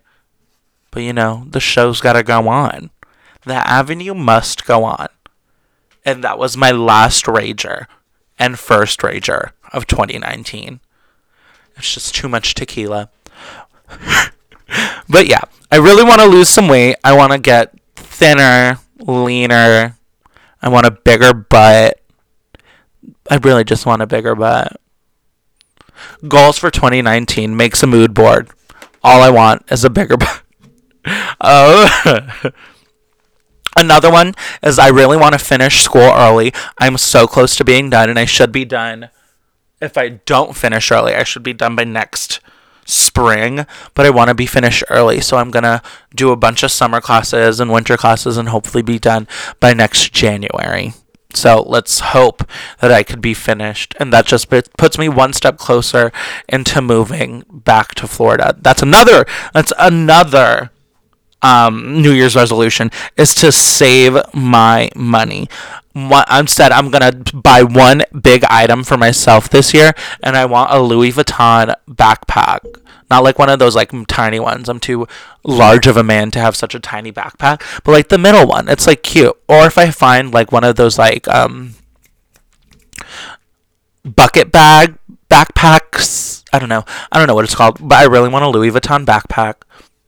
But 0.92 1.02
you 1.02 1.12
know, 1.12 1.48
the 1.50 1.60
show's 1.60 2.00
gotta 2.00 2.22
go 2.22 2.48
on. 2.48 2.92
The 3.46 3.56
avenue 3.68 4.14
must 4.14 4.68
go 4.68 4.84
on. 4.84 5.08
And 6.06 6.24
that 6.24 6.38
was 6.38 6.56
my 6.56 6.70
last 6.70 7.26
rager 7.26 7.88
and 8.38 8.60
first 8.60 9.00
rager 9.00 9.54
of 9.72 9.88
2019. 9.88 10.82
It's 11.78 11.96
just 11.96 12.14
too 12.14 12.30
much 12.30 12.54
tequila. 12.54 13.10
but 15.10 15.28
yeah, 15.28 15.42
I 15.72 15.78
really 15.78 16.04
want 16.04 16.22
to 16.22 16.28
lose 16.28 16.50
some 16.50 16.68
weight. 16.68 16.98
I 17.04 17.14
want 17.18 17.32
to 17.32 17.40
get 17.40 17.74
thinner, 17.96 18.78
leaner. 19.00 19.98
I 20.62 20.70
want 20.70 20.86
a 20.86 20.92
bigger 20.92 21.34
butt. 21.34 22.00
I 23.32 23.38
really 23.38 23.64
just 23.64 23.88
want 23.88 24.04
a 24.04 24.08
bigger 24.08 24.36
butt. 24.36 24.80
Goals 26.28 26.58
for 26.58 26.72
2019. 26.72 27.56
Makes 27.56 27.84
a 27.84 27.88
mood 27.88 28.14
board. 28.14 28.50
All 29.04 29.22
I 29.22 29.30
want 29.30 29.64
is 29.72 29.84
a 29.84 29.90
bigger. 29.90 30.18
oh. 31.42 32.42
Another 33.76 34.12
one 34.12 34.34
is 34.62 34.78
I 34.78 34.90
really 34.90 35.18
want 35.18 35.34
to 35.34 35.40
finish 35.40 35.82
school 35.82 36.02
early. 36.02 36.54
I'm 36.80 36.98
so 36.98 37.26
close 37.26 37.56
to 37.56 37.66
being 37.66 37.90
done, 37.90 38.10
and 38.10 38.20
I 38.20 38.26
should 38.26 38.52
be 38.52 38.66
done. 38.66 39.10
If 39.82 39.98
I 39.98 40.10
don't 40.10 40.56
finish 40.56 40.92
early, 40.92 41.16
I 41.16 41.24
should 41.24 41.44
be 41.44 41.54
done 41.54 41.76
by 41.76 41.84
next 41.84 42.40
spring, 42.86 43.66
but 43.94 44.06
I 44.06 44.10
want 44.10 44.30
to 44.30 44.36
be 44.36 44.46
finished 44.46 44.84
early. 44.90 45.22
So 45.22 45.38
I'm 45.38 45.52
going 45.52 45.64
to 45.64 45.82
do 46.16 46.32
a 46.32 46.36
bunch 46.36 46.64
of 46.64 46.72
summer 46.72 47.02
classes 47.02 47.60
and 47.60 47.72
winter 47.72 47.98
classes 47.98 48.38
and 48.38 48.50
hopefully 48.50 48.84
be 48.84 49.00
done 49.00 49.28
by 49.60 49.74
next 49.74 50.14
January. 50.14 50.94
So 51.36 51.64
let's 51.66 52.00
hope 52.00 52.50
that 52.80 52.92
I 52.92 53.04
could 53.04 53.22
be 53.22 53.34
finished. 53.34 53.96
And 54.00 54.12
that 54.14 54.26
just 54.26 54.50
puts 54.50 54.98
me 54.98 55.10
one 55.10 55.34
step 55.34 55.58
closer 55.58 56.12
into 56.48 56.82
moving 56.82 57.44
back 57.50 57.96
to 57.96 58.08
Florida. 58.08 58.56
That's 58.60 58.82
another, 58.82 59.26
that's 59.54 59.74
another 59.78 60.72
um, 61.44 62.02
New 62.02 62.12
Year's 62.12 62.36
resolution 62.36 62.90
is 63.18 63.36
to 63.36 63.52
save 63.52 64.18
my 64.34 64.90
money. 64.96 65.50
Instead, 65.96 66.72
I'm 66.72 66.90
gonna 66.90 67.12
buy 67.34 67.64
one 67.64 68.04
big 68.20 68.44
item 68.46 68.84
for 68.84 68.98
myself 68.98 69.50
this 69.50 69.74
year, 69.74 69.94
and 70.24 70.36
I 70.36 70.46
want 70.46 70.72
a 70.72 70.82
Louis 70.82 71.12
Vuitton 71.12 71.76
backpack. 71.88 72.60
Not 73.12 73.24
like 73.24 73.38
one 73.38 73.50
of 73.50 73.60
those 73.60 73.76
like 73.76 73.92
tiny 74.08 74.40
ones. 74.40 74.70
I'm 74.70 74.80
too 74.80 75.08
large 75.44 75.86
of 75.86 75.98
a 75.98 76.04
man 76.04 76.32
to 76.32 76.40
have 76.40 76.56
such 76.56 76.74
a 76.74 76.80
tiny 76.80 77.12
backpack, 77.12 77.62
but 77.84 77.92
like 77.92 78.10
the 78.10 78.18
middle 78.18 78.48
one. 78.48 78.68
It's 78.70 78.88
like 78.88 79.04
cute. 79.04 79.38
Or 79.48 79.68
if 79.68 79.78
I 79.78 79.92
find 79.92 80.34
like 80.34 80.52
one 80.52 80.64
of 80.64 80.78
those 80.78 80.98
like 80.98 81.28
um 81.28 81.76
bucket 84.04 84.52
bag 84.52 84.98
backpacks. 85.30 86.44
I 86.52 86.60
don't 86.60 86.70
know. 86.70 86.86
I 87.12 87.18
don't 87.18 87.28
know 87.28 87.36
what 87.36 87.46
it's 87.46 87.56
called, 87.56 87.78
but 87.82 87.98
I 87.98 88.06
really 88.06 88.30
want 88.30 88.46
a 88.46 88.50
Louis 88.50 88.72
Vuitton 88.72 89.06
backpack. 89.06 89.56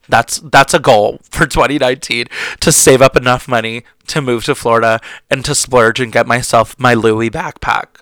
That's 0.08 0.40
that's 0.40 0.74
a 0.74 0.80
goal 0.80 1.20
for 1.24 1.46
2019 1.48 2.28
to 2.60 2.72
save 2.72 3.02
up 3.02 3.16
enough 3.16 3.48
money 3.48 3.84
to 4.08 4.22
move 4.22 4.46
to 4.46 4.56
Florida 4.56 5.00
and 5.30 5.44
to 5.46 5.56
splurge 5.56 6.00
and 6.00 6.12
get 6.12 6.28
myself 6.28 6.78
my 6.80 6.94
Louis 6.94 7.30
backpack. 7.30 8.02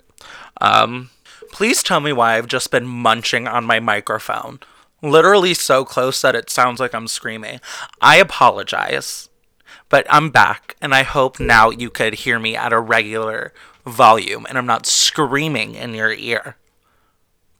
Um, 0.60 1.10
please 1.50 1.82
tell 1.82 2.00
me 2.00 2.12
why 2.12 2.36
I've 2.36 2.46
just 2.46 2.70
been 2.70 2.86
munching 2.86 3.46
on 3.48 3.64
my 3.64 3.80
microphone. 3.80 4.60
Literally 5.02 5.54
so 5.54 5.84
close 5.84 6.20
that 6.22 6.34
it 6.34 6.50
sounds 6.50 6.80
like 6.80 6.94
I'm 6.94 7.08
screaming. 7.08 7.60
I 8.00 8.16
apologize, 8.16 9.28
but 9.88 10.06
I'm 10.10 10.30
back 10.30 10.76
and 10.80 10.94
I 10.94 11.02
hope 11.02 11.38
now 11.38 11.70
you 11.70 11.90
could 11.90 12.14
hear 12.14 12.38
me 12.38 12.56
at 12.56 12.72
a 12.72 12.80
regular 12.80 13.52
volume 13.86 14.46
and 14.48 14.56
I'm 14.56 14.66
not 14.66 14.86
screaming 14.86 15.74
in 15.74 15.94
your 15.94 16.12
ear. 16.12 16.56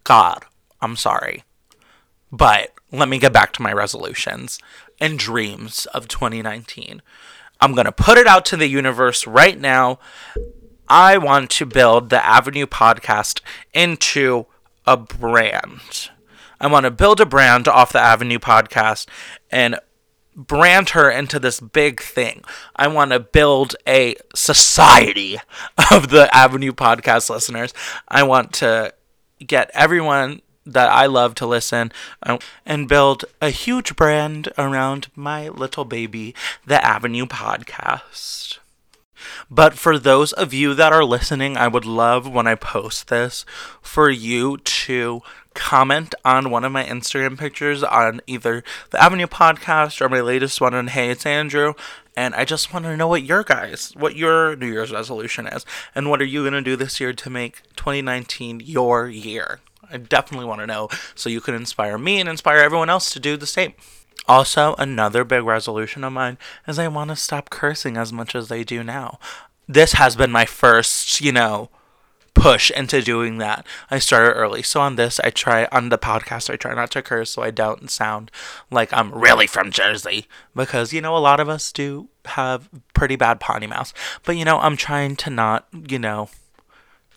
God, 0.05 0.45
I'm 0.81 0.97
sorry. 0.97 1.45
But 2.37 2.73
let 2.91 3.09
me 3.09 3.21
get 3.21 3.33
back 3.33 3.53
to 3.53 3.63
my 3.63 3.73
resolutions 3.73 4.59
and 5.01 5.17
dreams 5.17 5.87
of 5.87 6.09
2019. 6.09 7.01
I'm 7.61 7.75
going 7.75 7.85
to 7.85 7.93
put 7.93 8.19
it 8.19 8.27
out 8.27 8.45
to 8.47 8.57
the 8.57 8.67
universe 8.67 9.25
right 9.25 9.59
now. 9.59 10.01
I 10.89 11.17
want 11.17 11.51
to 11.51 11.65
build 11.65 12.11
the 12.11 12.25
Avenue 12.25 12.67
podcast 12.67 13.41
into 13.73 14.47
a 14.85 14.97
brand. 14.97 16.11
I 16.61 16.67
want 16.67 16.85
to 16.85 16.91
build 16.91 17.21
a 17.21 17.27
brand 17.27 17.69
off 17.69 17.93
the 17.93 18.01
Avenue 18.01 18.39
podcast 18.39 19.07
and 19.53 19.79
brand 20.35 20.91
her 20.91 21.09
into 21.09 21.39
this 21.39 21.61
big 21.61 22.01
thing. 22.03 22.43
I 22.75 22.89
want 22.89 23.13
to 23.13 23.21
build 23.21 23.77
a 23.87 24.17
society 24.35 25.39
of 25.93 26.09
the 26.09 26.29
Avenue 26.35 26.73
podcast 26.73 27.31
listeners. 27.31 27.73
I 28.09 28.25
want 28.25 28.53
to 28.55 28.93
get 29.47 29.71
everyone 29.73 30.43
that 30.67 30.89
I 30.91 31.07
love 31.07 31.35
to 31.37 31.47
listen 31.47 31.93
uh, 32.23 32.39
and 32.65 32.89
build 32.89 33.25
a 33.41 33.51
huge 33.51 33.97
brand 33.97 34.49
around 34.57 35.09
my 35.15 35.49
little 35.49 35.85
baby, 35.85 36.35
the 36.67 36.85
Avenue 36.85 37.27
Podcast. 37.27 38.59
But 39.51 39.75
for 39.75 39.99
those 39.99 40.33
of 40.33 40.53
you 40.53 40.75
that 40.75 40.93
are 40.93 41.05
listening, 41.05 41.57
I 41.57 41.69
would 41.69 41.85
love 41.85 42.29
when 42.29 42.47
I 42.47 42.55
post 42.55 43.09
this 43.09 43.45
for 43.81 44.11
you 44.11 44.59
to 44.59 45.23
comment 45.55 46.15
on 46.25 46.51
one 46.51 46.65
of 46.65 46.73
my 46.73 46.85
Instagram 46.85 47.39
pictures 47.39 47.83
on 47.83 48.21
either 48.27 48.65
the 48.91 49.03
Avenue 49.03 49.27
podcast 49.27 50.01
or 50.01 50.09
my 50.09 50.21
latest 50.21 50.61
one 50.61 50.75
on 50.75 50.89
Hey 50.89 51.11
It's 51.11 51.25
Andrew. 51.25 51.75
And 52.17 52.35
I 52.35 52.45
just 52.45 52.73
want 52.73 52.85
to 52.85 52.97
know 52.97 53.09
what 53.09 53.25
your 53.25 53.43
guys, 53.43 53.93
what 53.97 54.17
your 54.17 54.57
New 54.57 54.67
Year's 54.67 54.93
resolution 54.93 55.47
is, 55.47 55.65
and 55.95 56.11
what 56.11 56.21
are 56.21 56.27
you 56.27 56.43
going 56.43 56.53
to 56.53 56.61
do 56.61 56.77
this 56.77 57.01
year 57.01 57.13
to 57.13 57.31
make 57.31 57.63
2019 57.77 58.61
your 58.61 59.09
year? 59.09 59.61
I 59.91 59.97
definitely 59.99 60.47
want 60.47 60.61
to 60.61 60.67
know 60.67 60.89
so 61.15 61.29
you 61.29 61.41
can 61.41 61.55
inspire 61.55 61.99
me 61.99 62.21
and 62.21 62.29
inspire 62.29 62.59
everyone 62.59 62.91
else 62.91 63.11
to 63.11 63.21
do 63.21 63.37
the 63.37 63.47
same. 63.47 63.75
Also, 64.27 64.75
another 64.79 65.23
big 65.25 65.45
resolution 65.45 66.03
of 66.03 66.13
mine 66.13 66.39
is 66.67 66.79
I 66.79 66.89
want 66.89 67.11
to 67.11 67.17
stop 67.17 67.51
cursing 67.51 67.97
as 67.97 68.13
much 68.13 68.35
as 68.35 68.51
I 68.51 68.63
do 68.63 68.83
now. 68.83 69.19
This 69.69 69.93
has 69.93 70.17
been 70.17 70.31
my 70.31 70.47
first, 70.47 71.21
you 71.21 71.33
know, 71.33 71.69
push 72.33 72.71
into 72.71 73.03
doing 73.03 73.39
that. 73.39 73.67
I 73.91 73.99
started 73.99 74.33
early. 74.33 74.63
So 74.63 74.81
on 74.81 74.97
this, 74.97 75.21
I 75.21 75.31
try, 75.31 75.67
on 75.71 75.91
the 75.91 75.99
podcast, 75.99 76.51
I 76.51 76.57
try 76.57 76.75
not 76.75 76.91
to 76.93 77.03
curse 77.03 77.31
so 77.31 77.43
I 77.43 77.51
don't 77.51 77.91
sound 77.91 78.31
like 78.71 78.93
I'm 78.93 79.13
really 79.13 79.47
from 79.47 79.71
Jersey. 79.71 80.27
Because, 80.55 80.93
you 80.93 81.01
know, 81.01 81.17
a 81.17 81.19
lot 81.19 81.41
of 81.41 81.49
us 81.49 81.71
do 81.71 82.09
have 82.27 82.69
pretty 82.95 83.17
bad 83.17 83.41
potty 83.41 83.67
mouths. 83.67 83.93
But, 84.25 84.37
you 84.37 84.45
know, 84.45 84.59
I'm 84.59 84.77
trying 84.77 85.17
to 85.17 85.31
not, 85.31 85.67
you 85.73 85.99
know, 85.99 86.31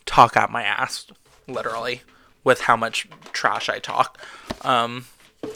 talk 0.04 0.36
out 0.36 0.52
my 0.52 0.62
ass, 0.62 1.06
literally 1.46 2.02
with 2.44 2.62
how 2.62 2.76
much 2.76 3.08
trash 3.32 3.68
I 3.68 3.78
talk. 3.78 4.18
Um, 4.62 5.06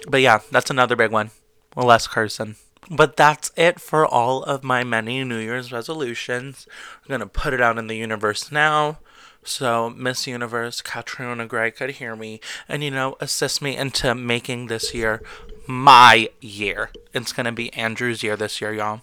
but 0.09 0.21
yeah, 0.21 0.41
that's 0.51 0.71
another 0.71 0.97
big 0.97 1.11
one. 1.11 1.31
Less 1.77 2.07
Carson. 2.07 2.57
But 2.91 3.17
that's 3.17 3.53
it 3.57 3.81
for 3.81 4.07
all 4.07 4.43
of 4.43 4.65
my 4.65 4.85
many 4.85 5.23
New 5.25 5.39
Year's 5.39 5.73
resolutions. 5.73 6.67
I'm 7.03 7.09
going 7.09 7.21
to 7.21 7.27
put 7.27 7.55
it 7.55 7.61
out 7.61 7.79
in 7.79 7.87
the 7.87 7.97
universe 7.97 8.51
now. 8.51 8.99
So, 9.45 9.91
Miss 9.91 10.27
Universe, 10.27 10.81
Catriona 10.83 11.47
Gray 11.47 11.73
could 11.73 11.91
hear 11.93 12.15
me 12.15 12.41
and, 12.69 12.85
you 12.85 12.93
know, 12.93 13.17
assist 13.21 13.61
me 13.61 13.77
into 13.77 14.15
making 14.15 14.67
this 14.67 14.95
year 14.95 15.21
my 15.67 16.29
year. 16.41 16.91
It's 17.13 17.33
going 17.33 17.47
to 17.47 17.53
be 17.53 17.73
Andrew's 17.73 18.23
year 18.23 18.37
this 18.37 18.61
year, 18.61 18.73
y'all. 18.73 19.01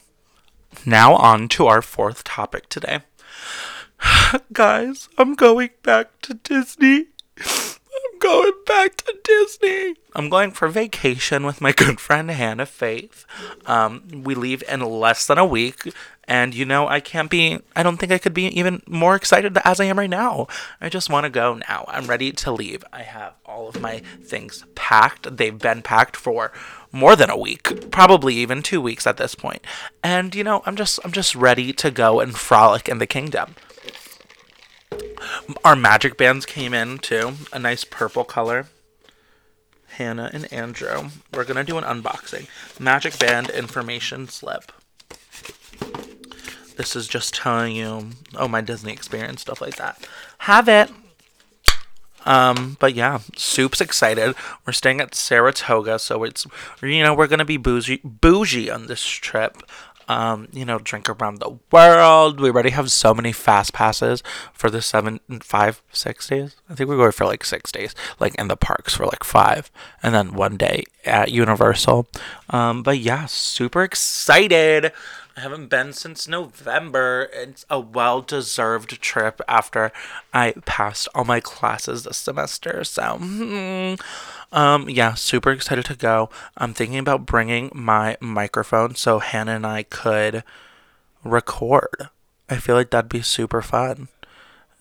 Now, 0.85 1.15
on 1.15 1.49
to 1.49 1.67
our 1.67 1.81
fourth 1.81 2.23
topic 2.23 2.69
today. 2.69 2.99
Guys, 4.53 5.09
I'm 5.17 5.35
going 5.35 5.71
back 5.83 6.21
to 6.21 6.35
Disney 6.35 7.07
Disney. 9.49 9.95
I'm 10.13 10.29
going 10.29 10.51
for 10.51 10.67
vacation 10.67 11.45
with 11.45 11.61
my 11.61 11.71
good 11.71 11.99
friend 11.99 12.29
Hannah 12.29 12.65
Faith. 12.65 13.25
Um, 13.65 14.23
we 14.23 14.35
leave 14.35 14.63
in 14.69 14.81
less 14.81 15.25
than 15.25 15.37
a 15.37 15.45
week. 15.45 15.93
And, 16.25 16.53
you 16.53 16.63
know, 16.65 16.87
I 16.87 16.99
can't 16.99 17.29
be, 17.29 17.59
I 17.75 17.81
don't 17.81 17.97
think 17.97 18.11
I 18.11 18.19
could 18.19 18.35
be 18.35 18.45
even 18.47 18.83
more 18.85 19.15
excited 19.15 19.57
as 19.65 19.79
I 19.79 19.85
am 19.85 19.97
right 19.97 20.09
now. 20.09 20.45
I 20.79 20.87
just 20.89 21.09
want 21.09 21.23
to 21.23 21.31
go 21.31 21.55
now. 21.55 21.85
I'm 21.87 22.05
ready 22.05 22.31
to 22.31 22.51
leave. 22.51 22.83
I 22.93 23.01
have 23.01 23.33
all 23.47 23.67
of 23.67 23.81
my 23.81 24.03
things 24.21 24.63
packed. 24.75 25.37
They've 25.37 25.57
been 25.57 25.81
packed 25.81 26.15
for 26.15 26.51
more 26.91 27.15
than 27.15 27.31
a 27.31 27.37
week, 27.37 27.89
probably 27.89 28.35
even 28.35 28.61
two 28.61 28.79
weeks 28.79 29.07
at 29.07 29.17
this 29.17 29.33
point. 29.33 29.65
And, 30.03 30.35
you 30.35 30.43
know, 30.43 30.61
I'm 30.67 30.75
just, 30.75 30.99
I'm 31.03 31.11
just 31.11 31.35
ready 31.35 31.73
to 31.73 31.89
go 31.89 32.19
and 32.19 32.35
frolic 32.35 32.87
in 32.87 32.99
the 32.99 33.07
kingdom. 33.07 33.55
Our 35.65 35.75
magic 35.75 36.15
bands 36.15 36.45
came 36.45 36.75
in 36.75 36.99
too, 36.99 37.33
a 37.51 37.57
nice 37.57 37.83
purple 37.83 38.23
color. 38.23 38.67
Hannah 39.91 40.29
and 40.33 40.51
Andrew. 40.51 41.09
We're 41.33 41.45
gonna 41.45 41.63
do 41.63 41.77
an 41.77 41.83
unboxing. 41.83 42.47
Magic 42.79 43.17
band 43.19 43.49
information 43.49 44.27
slip. 44.27 44.71
This 46.77 46.95
is 46.95 47.07
just 47.07 47.33
telling 47.33 47.75
you, 47.75 48.11
oh, 48.35 48.47
my 48.47 48.61
Disney 48.61 48.93
experience, 48.93 49.41
stuff 49.41 49.59
like 49.59 49.75
that. 49.75 50.07
Have 50.39 50.69
it. 50.69 50.89
Um, 52.25 52.77
but 52.79 52.93
yeah, 52.93 53.19
Soup's 53.35 53.81
excited. 53.81 54.35
We're 54.65 54.73
staying 54.73 55.01
at 55.01 55.15
Saratoga, 55.15 55.99
so 55.99 56.23
it's 56.23 56.45
you 56.81 57.03
know 57.03 57.13
we're 57.13 57.27
gonna 57.27 57.45
be 57.45 57.57
bougie 57.57 58.01
bougie 58.03 58.69
on 58.69 58.87
this 58.87 59.03
trip 59.03 59.57
um, 60.09 60.47
you 60.51 60.65
know, 60.65 60.79
drink 60.79 61.07
around 61.07 61.39
the 61.39 61.57
world. 61.71 62.41
We 62.41 62.49
already 62.49 62.71
have 62.71 62.91
so 62.91 63.13
many 63.13 63.31
fast 63.31 63.71
passes 63.73 64.23
for 64.51 64.69
the 64.69 64.81
seven, 64.81 65.19
five, 65.41 65.81
six 65.91 66.27
days. 66.27 66.55
I 66.69 66.75
think 66.75 66.89
we're 66.89 66.97
going 66.97 67.11
for 67.11 67.25
like 67.25 67.45
six 67.45 67.71
days, 67.71 67.93
like 68.19 68.35
in 68.35 68.47
the 68.47 68.57
parks 68.57 68.95
for 68.95 69.05
like 69.05 69.23
five, 69.23 69.71
and 70.01 70.13
then 70.13 70.33
one 70.33 70.57
day 70.57 70.83
at 71.05 71.31
Universal. 71.31 72.07
Um, 72.49 72.83
but 72.83 72.97
yeah, 72.97 73.27
super 73.27 73.83
excited. 73.83 74.91
I 75.37 75.41
haven't 75.41 75.67
been 75.67 75.93
since 75.93 76.27
November. 76.27 77.29
It's 77.31 77.65
a 77.69 77.79
well 77.79 78.21
deserved 78.21 79.01
trip 79.01 79.39
after 79.47 79.93
I 80.33 80.53
passed 80.65 81.07
all 81.15 81.23
my 81.23 81.39
classes 81.39 82.03
this 82.03 82.17
semester. 82.17 82.83
So, 82.83 83.17
hmm, 83.17 83.93
um, 84.51 84.89
yeah, 84.89 85.13
super 85.13 85.51
excited 85.51 85.85
to 85.85 85.95
go. 85.95 86.29
I'm 86.57 86.73
thinking 86.73 86.97
about 86.99 87.25
bringing 87.25 87.71
my 87.73 88.17
microphone 88.19 88.95
so 88.95 89.19
Hannah 89.19 89.55
and 89.55 89.65
I 89.65 89.83
could 89.83 90.43
record. 91.23 92.09
I 92.49 92.57
feel 92.57 92.75
like 92.75 92.89
that'd 92.89 93.09
be 93.09 93.21
super 93.21 93.61
fun. 93.61 94.07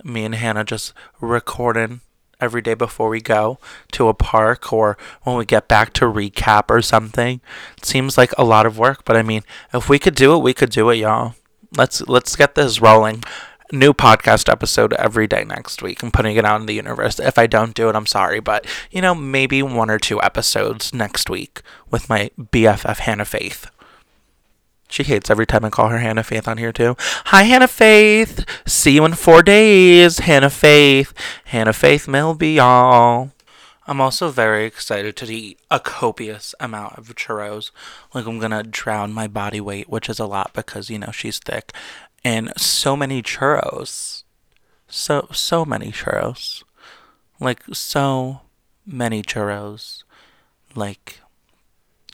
Me 0.02 0.24
and 0.24 0.34
Hannah 0.34 0.64
just 0.64 0.92
recording 1.20 2.00
every 2.40 2.62
day 2.62 2.74
before 2.74 3.08
we 3.08 3.20
go 3.20 3.58
to 3.92 4.08
a 4.08 4.14
park 4.14 4.72
or 4.72 4.96
when 5.24 5.36
we 5.36 5.44
get 5.44 5.68
back 5.68 5.92
to 5.94 6.04
recap 6.04 6.70
or 6.70 6.80
something. 6.80 7.40
It 7.76 7.84
seems 7.84 8.16
like 8.16 8.32
a 8.38 8.44
lot 8.44 8.64
of 8.64 8.78
work, 8.78 9.04
but 9.04 9.16
I 9.16 9.22
mean, 9.22 9.42
if 9.74 9.88
we 9.88 9.98
could 9.98 10.14
do 10.14 10.34
it, 10.34 10.42
we 10.42 10.54
could 10.54 10.70
do 10.70 10.88
it, 10.90 10.96
y'all. 10.96 11.34
Let's 11.76 12.00
let's 12.02 12.34
get 12.36 12.54
this 12.54 12.80
rolling 12.80 13.22
new 13.72 13.92
podcast 13.92 14.50
episode 14.50 14.92
every 14.94 15.26
day 15.26 15.44
next 15.44 15.82
week 15.82 16.02
and 16.02 16.12
putting 16.12 16.36
it 16.36 16.44
out 16.44 16.60
in 16.60 16.66
the 16.66 16.74
universe. 16.74 17.18
If 17.20 17.38
I 17.38 17.46
don't 17.46 17.74
do 17.74 17.88
it, 17.88 17.96
I'm 17.96 18.06
sorry, 18.06 18.40
but 18.40 18.66
you 18.90 19.02
know, 19.02 19.14
maybe 19.14 19.62
one 19.62 19.90
or 19.90 19.98
two 19.98 20.22
episodes 20.22 20.94
next 20.94 21.28
week 21.28 21.62
with 21.90 22.08
my 22.08 22.30
BFF 22.38 22.98
Hannah 22.98 23.24
Faith. 23.24 23.70
She 24.88 25.02
hates 25.02 25.28
every 25.30 25.46
time 25.46 25.64
I 25.64 25.70
call 25.70 25.88
her 25.88 25.98
Hannah 25.98 26.22
Faith 26.22 26.48
on 26.48 26.56
here 26.56 26.72
too. 26.72 26.96
Hi 27.26 27.42
Hannah 27.42 27.68
Faith. 27.68 28.44
See 28.66 28.92
you 28.92 29.04
in 29.04 29.14
four 29.14 29.42
days. 29.42 30.20
Hannah 30.20 30.50
Faith. 30.50 31.12
Hannah 31.44 31.74
Faith 31.74 32.08
Milby, 32.08 32.54
y'all. 32.54 33.32
I'm 33.86 34.02
also 34.02 34.28
very 34.28 34.66
excited 34.66 35.16
to 35.16 35.34
eat 35.34 35.58
a 35.70 35.80
copious 35.80 36.54
amount 36.60 36.98
of 36.98 37.14
churros. 37.14 37.70
Like 38.12 38.26
I'm 38.26 38.38
gonna 38.38 38.62
drown 38.62 39.14
my 39.14 39.26
body 39.26 39.62
weight, 39.62 39.88
which 39.88 40.10
is 40.10 40.18
a 40.18 40.26
lot 40.26 40.52
because 40.52 40.90
you 40.90 40.98
know 40.98 41.10
she's 41.10 41.38
thick, 41.38 41.72
and 42.24 42.52
so 42.56 42.96
many 42.96 43.22
churros. 43.22 44.24
So 44.88 45.28
so 45.32 45.64
many 45.64 45.92
churros. 45.92 46.62
Like 47.40 47.62
so 47.72 48.40
many 48.86 49.22
churros. 49.22 50.02
Like 50.74 51.20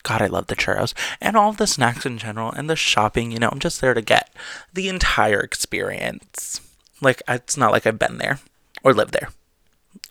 God, 0.04 0.20
I 0.20 0.26
love 0.26 0.46
the 0.48 0.56
churros 0.56 0.92
and 1.20 1.36
all 1.36 1.52
the 1.52 1.66
snacks 1.66 2.04
in 2.06 2.18
general 2.18 2.52
and 2.52 2.68
the 2.68 2.76
shopping. 2.76 3.32
You 3.32 3.38
know, 3.38 3.48
I'm 3.50 3.58
just 3.58 3.80
there 3.80 3.94
to 3.94 4.02
get 4.02 4.30
the 4.72 4.88
entire 4.88 5.40
experience. 5.40 6.60
Like, 7.00 7.22
it's 7.26 7.56
not 7.56 7.72
like 7.72 7.86
I've 7.86 7.98
been 7.98 8.18
there 8.18 8.38
or 8.84 8.92
lived 8.92 9.14
there 9.14 9.30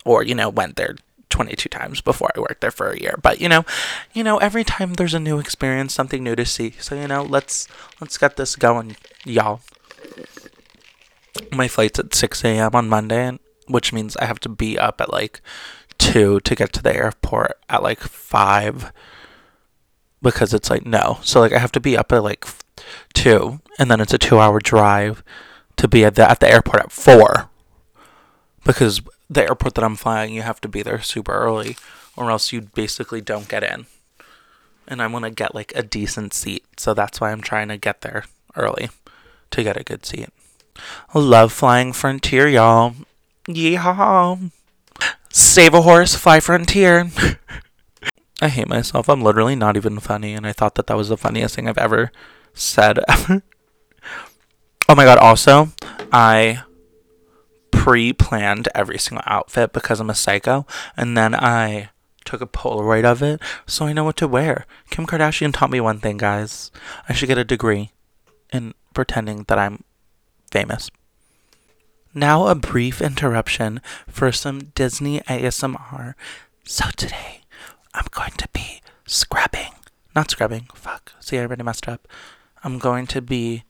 or, 0.04 0.24
you 0.24 0.34
know, 0.34 0.48
went 0.48 0.76
there 0.76 0.96
22 1.30 1.68
times 1.68 2.00
before 2.00 2.30
I 2.36 2.40
worked 2.40 2.60
there 2.60 2.72
for 2.72 2.90
a 2.90 3.00
year. 3.00 3.18
But, 3.22 3.40
you 3.40 3.48
know, 3.48 3.64
you 4.12 4.24
know, 4.24 4.38
every 4.38 4.64
time 4.64 4.94
there's 4.94 5.14
a 5.14 5.20
new 5.20 5.38
experience, 5.38 5.94
something 5.94 6.24
new 6.24 6.34
to 6.34 6.44
see. 6.44 6.74
So, 6.80 6.96
you 6.96 7.06
know, 7.06 7.22
let's 7.22 7.68
let's 8.00 8.18
get 8.18 8.36
this 8.36 8.56
going, 8.56 8.96
y'all 9.24 9.60
my 11.50 11.68
flight's 11.68 11.98
at 11.98 12.14
6 12.14 12.44
a.m. 12.44 12.70
on 12.74 12.88
Monday, 12.88 13.38
which 13.68 13.92
means 13.92 14.16
I 14.16 14.26
have 14.26 14.40
to 14.40 14.48
be 14.48 14.78
up 14.78 15.00
at 15.00 15.12
like 15.12 15.40
2 15.98 16.40
to 16.40 16.54
get 16.54 16.72
to 16.74 16.82
the 16.82 16.94
airport 16.94 17.58
at 17.68 17.82
like 17.82 18.00
5 18.00 18.92
because 20.22 20.54
it's 20.54 20.70
like 20.70 20.86
no. 20.86 21.18
So 21.22 21.40
like 21.40 21.52
I 21.52 21.58
have 21.58 21.72
to 21.72 21.80
be 21.80 21.96
up 21.96 22.12
at 22.12 22.22
like 22.22 22.46
2 23.14 23.60
and 23.78 23.90
then 23.90 24.00
it's 24.00 24.14
a 24.14 24.18
2 24.18 24.38
hour 24.38 24.58
drive 24.58 25.22
to 25.76 25.88
be 25.88 26.04
at 26.04 26.14
the, 26.14 26.28
at 26.28 26.40
the 26.40 26.50
airport 26.50 26.82
at 26.82 26.92
4 26.92 27.50
because 28.64 29.02
the 29.28 29.42
airport 29.42 29.74
that 29.74 29.84
I'm 29.84 29.96
flying 29.96 30.34
you 30.34 30.42
have 30.42 30.60
to 30.62 30.68
be 30.68 30.82
there 30.82 31.00
super 31.00 31.32
early 31.32 31.76
or 32.16 32.30
else 32.30 32.52
you 32.52 32.60
basically 32.60 33.20
don't 33.20 33.48
get 33.48 33.62
in. 33.62 33.86
And 34.86 35.00
I 35.00 35.06
want 35.06 35.24
to 35.24 35.30
get 35.30 35.54
like 35.54 35.72
a 35.74 35.82
decent 35.82 36.34
seat, 36.34 36.64
so 36.76 36.92
that's 36.92 37.20
why 37.20 37.32
I'm 37.32 37.40
trying 37.40 37.68
to 37.68 37.78
get 37.78 38.02
there 38.02 38.24
early 38.54 38.90
to 39.50 39.62
get 39.62 39.78
a 39.78 39.82
good 39.82 40.04
seat. 40.04 40.28
Love 41.14 41.52
flying 41.52 41.92
Frontier, 41.92 42.48
y'all. 42.48 42.94
Yeehaw. 43.48 44.50
Save 45.30 45.74
a 45.74 45.82
horse, 45.82 46.14
fly 46.14 46.40
Frontier. 46.40 47.10
I 48.40 48.48
hate 48.48 48.68
myself. 48.68 49.08
I'm 49.08 49.22
literally 49.22 49.56
not 49.56 49.76
even 49.76 50.00
funny, 50.00 50.34
and 50.34 50.46
I 50.46 50.52
thought 50.52 50.74
that 50.74 50.86
that 50.86 50.96
was 50.96 51.08
the 51.08 51.16
funniest 51.16 51.54
thing 51.54 51.68
I've 51.68 51.78
ever 51.78 52.10
said 52.52 52.98
ever. 53.08 53.42
oh 54.88 54.94
my 54.94 55.04
god, 55.04 55.18
also, 55.18 55.72
I 56.12 56.62
pre 57.70 58.12
planned 58.12 58.68
every 58.74 58.98
single 58.98 59.24
outfit 59.26 59.72
because 59.72 60.00
I'm 60.00 60.10
a 60.10 60.14
psycho, 60.14 60.66
and 60.96 61.16
then 61.16 61.34
I 61.34 61.90
took 62.24 62.40
a 62.40 62.46
Polaroid 62.46 63.04
of 63.04 63.22
it 63.22 63.40
so 63.66 63.86
I 63.86 63.92
know 63.92 64.04
what 64.04 64.16
to 64.18 64.28
wear. 64.28 64.66
Kim 64.90 65.06
Kardashian 65.06 65.52
taught 65.52 65.70
me 65.70 65.80
one 65.80 66.00
thing, 66.00 66.16
guys. 66.16 66.70
I 67.08 67.12
should 67.12 67.28
get 67.28 67.38
a 67.38 67.44
degree 67.44 67.92
in 68.52 68.74
pretending 68.94 69.44
that 69.48 69.58
I'm 69.58 69.84
famous. 70.54 70.88
Now, 72.14 72.46
a 72.46 72.54
brief 72.54 73.02
interruption 73.02 73.80
for 74.06 74.30
some 74.30 74.70
Disney 74.76 75.18
ASMR. 75.22 76.14
So, 76.64 76.84
today 76.96 77.40
I'm 77.92 78.06
going 78.12 78.34
to 78.38 78.48
be 78.52 78.80
scrubbing. 79.04 79.72
Not 80.14 80.30
scrubbing, 80.30 80.68
fuck. 80.72 81.12
See, 81.18 81.38
I 81.38 81.42
already 81.42 81.64
messed 81.64 81.88
up. 81.88 82.06
I'm 82.62 82.78
going 82.78 83.08
to 83.08 83.20
be 83.20 83.64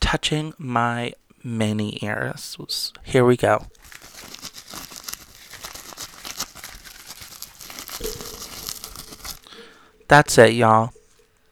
touching 0.00 0.54
my 0.56 1.12
mini 1.44 1.98
ears. 2.00 2.56
Here 3.04 3.26
we 3.26 3.36
go. 3.36 3.66
That's 10.08 10.38
it, 10.38 10.54
y'all. 10.54 10.92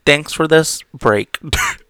Thanks 0.07 0.33
for 0.33 0.49
this 0.49 0.83
break. 0.95 1.39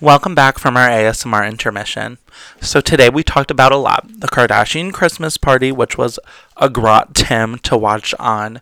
Welcome 0.00 0.36
back 0.36 0.60
from 0.60 0.76
our 0.76 0.88
ASMR 0.88 1.48
intermission. 1.48 2.18
So 2.60 2.80
today 2.80 3.08
we 3.08 3.24
talked 3.24 3.50
about 3.50 3.72
a 3.72 3.76
lot. 3.76 4.06
The 4.20 4.28
Kardashian 4.28 4.92
Christmas 4.92 5.36
party, 5.36 5.72
which 5.72 5.98
was 5.98 6.20
a 6.56 6.70
grot 6.70 7.16
Tim 7.16 7.58
to 7.58 7.76
watch 7.76 8.14
on 8.20 8.60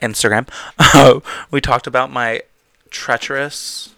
Instagram. 0.00 0.46
we 1.50 1.60
talked 1.60 1.88
about 1.88 2.12
my 2.12 2.42
treacherous 2.90 3.96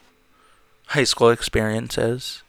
high 0.86 1.04
school 1.04 1.28
experiences. 1.28 2.42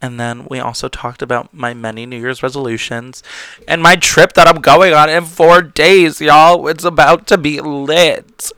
And 0.00 0.20
then 0.20 0.46
we 0.48 0.60
also 0.60 0.86
talked 0.86 1.20
about 1.20 1.52
my 1.52 1.74
many 1.74 2.06
New 2.06 2.20
Year's 2.20 2.44
resolutions 2.44 3.24
and 3.66 3.82
my 3.82 3.96
trip 3.96 4.34
that 4.34 4.46
I'm 4.46 4.60
going 4.60 4.94
on 4.94 5.10
in 5.10 5.24
four 5.24 5.62
days, 5.62 6.20
y'all. 6.20 6.68
It's 6.68 6.84
about 6.84 7.26
to 7.26 7.38
be 7.38 7.60
lit. 7.60 8.52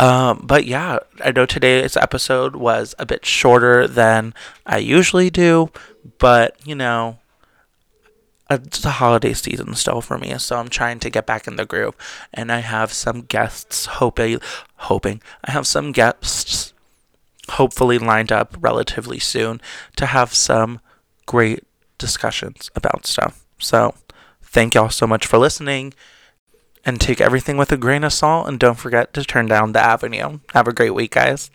Um, 0.00 0.44
but 0.44 0.64
yeah, 0.64 1.00
I 1.22 1.30
know 1.30 1.44
today's 1.44 1.94
episode 1.94 2.56
was 2.56 2.94
a 2.98 3.04
bit 3.04 3.26
shorter 3.26 3.86
than 3.86 4.32
I 4.64 4.78
usually 4.78 5.28
do, 5.28 5.68
but 6.16 6.56
you 6.64 6.74
know, 6.74 7.18
it's 8.48 8.82
a 8.82 8.92
holiday 8.92 9.34
season 9.34 9.74
still 9.74 10.00
for 10.00 10.16
me, 10.16 10.38
so 10.38 10.56
I'm 10.56 10.70
trying 10.70 11.00
to 11.00 11.10
get 11.10 11.26
back 11.26 11.46
in 11.46 11.56
the 11.56 11.66
groove. 11.66 11.96
And 12.32 12.50
I 12.50 12.60
have 12.60 12.94
some 12.94 13.20
guests 13.20 13.84
hoping, 13.84 14.40
hoping 14.76 15.20
I 15.44 15.50
have 15.50 15.66
some 15.66 15.92
guests 15.92 16.72
hopefully 17.50 17.98
lined 17.98 18.32
up 18.32 18.56
relatively 18.58 19.18
soon 19.18 19.60
to 19.96 20.06
have 20.06 20.32
some 20.32 20.80
great 21.26 21.62
discussions 21.98 22.70
about 22.74 23.04
stuff. 23.04 23.44
So, 23.58 23.94
thank 24.40 24.74
y'all 24.74 24.88
so 24.88 25.06
much 25.06 25.26
for 25.26 25.36
listening 25.36 25.92
and 26.84 27.00
take 27.00 27.20
everything 27.20 27.56
with 27.56 27.72
a 27.72 27.76
grain 27.76 28.04
of 28.04 28.12
salt 28.12 28.48
and 28.48 28.58
don't 28.58 28.78
forget 28.78 29.12
to 29.14 29.24
turn 29.24 29.46
down 29.46 29.72
the 29.72 29.80
avenue. 29.80 30.40
Have 30.54 30.68
a 30.68 30.72
great 30.72 30.94
week, 30.94 31.12
guys. 31.12 31.50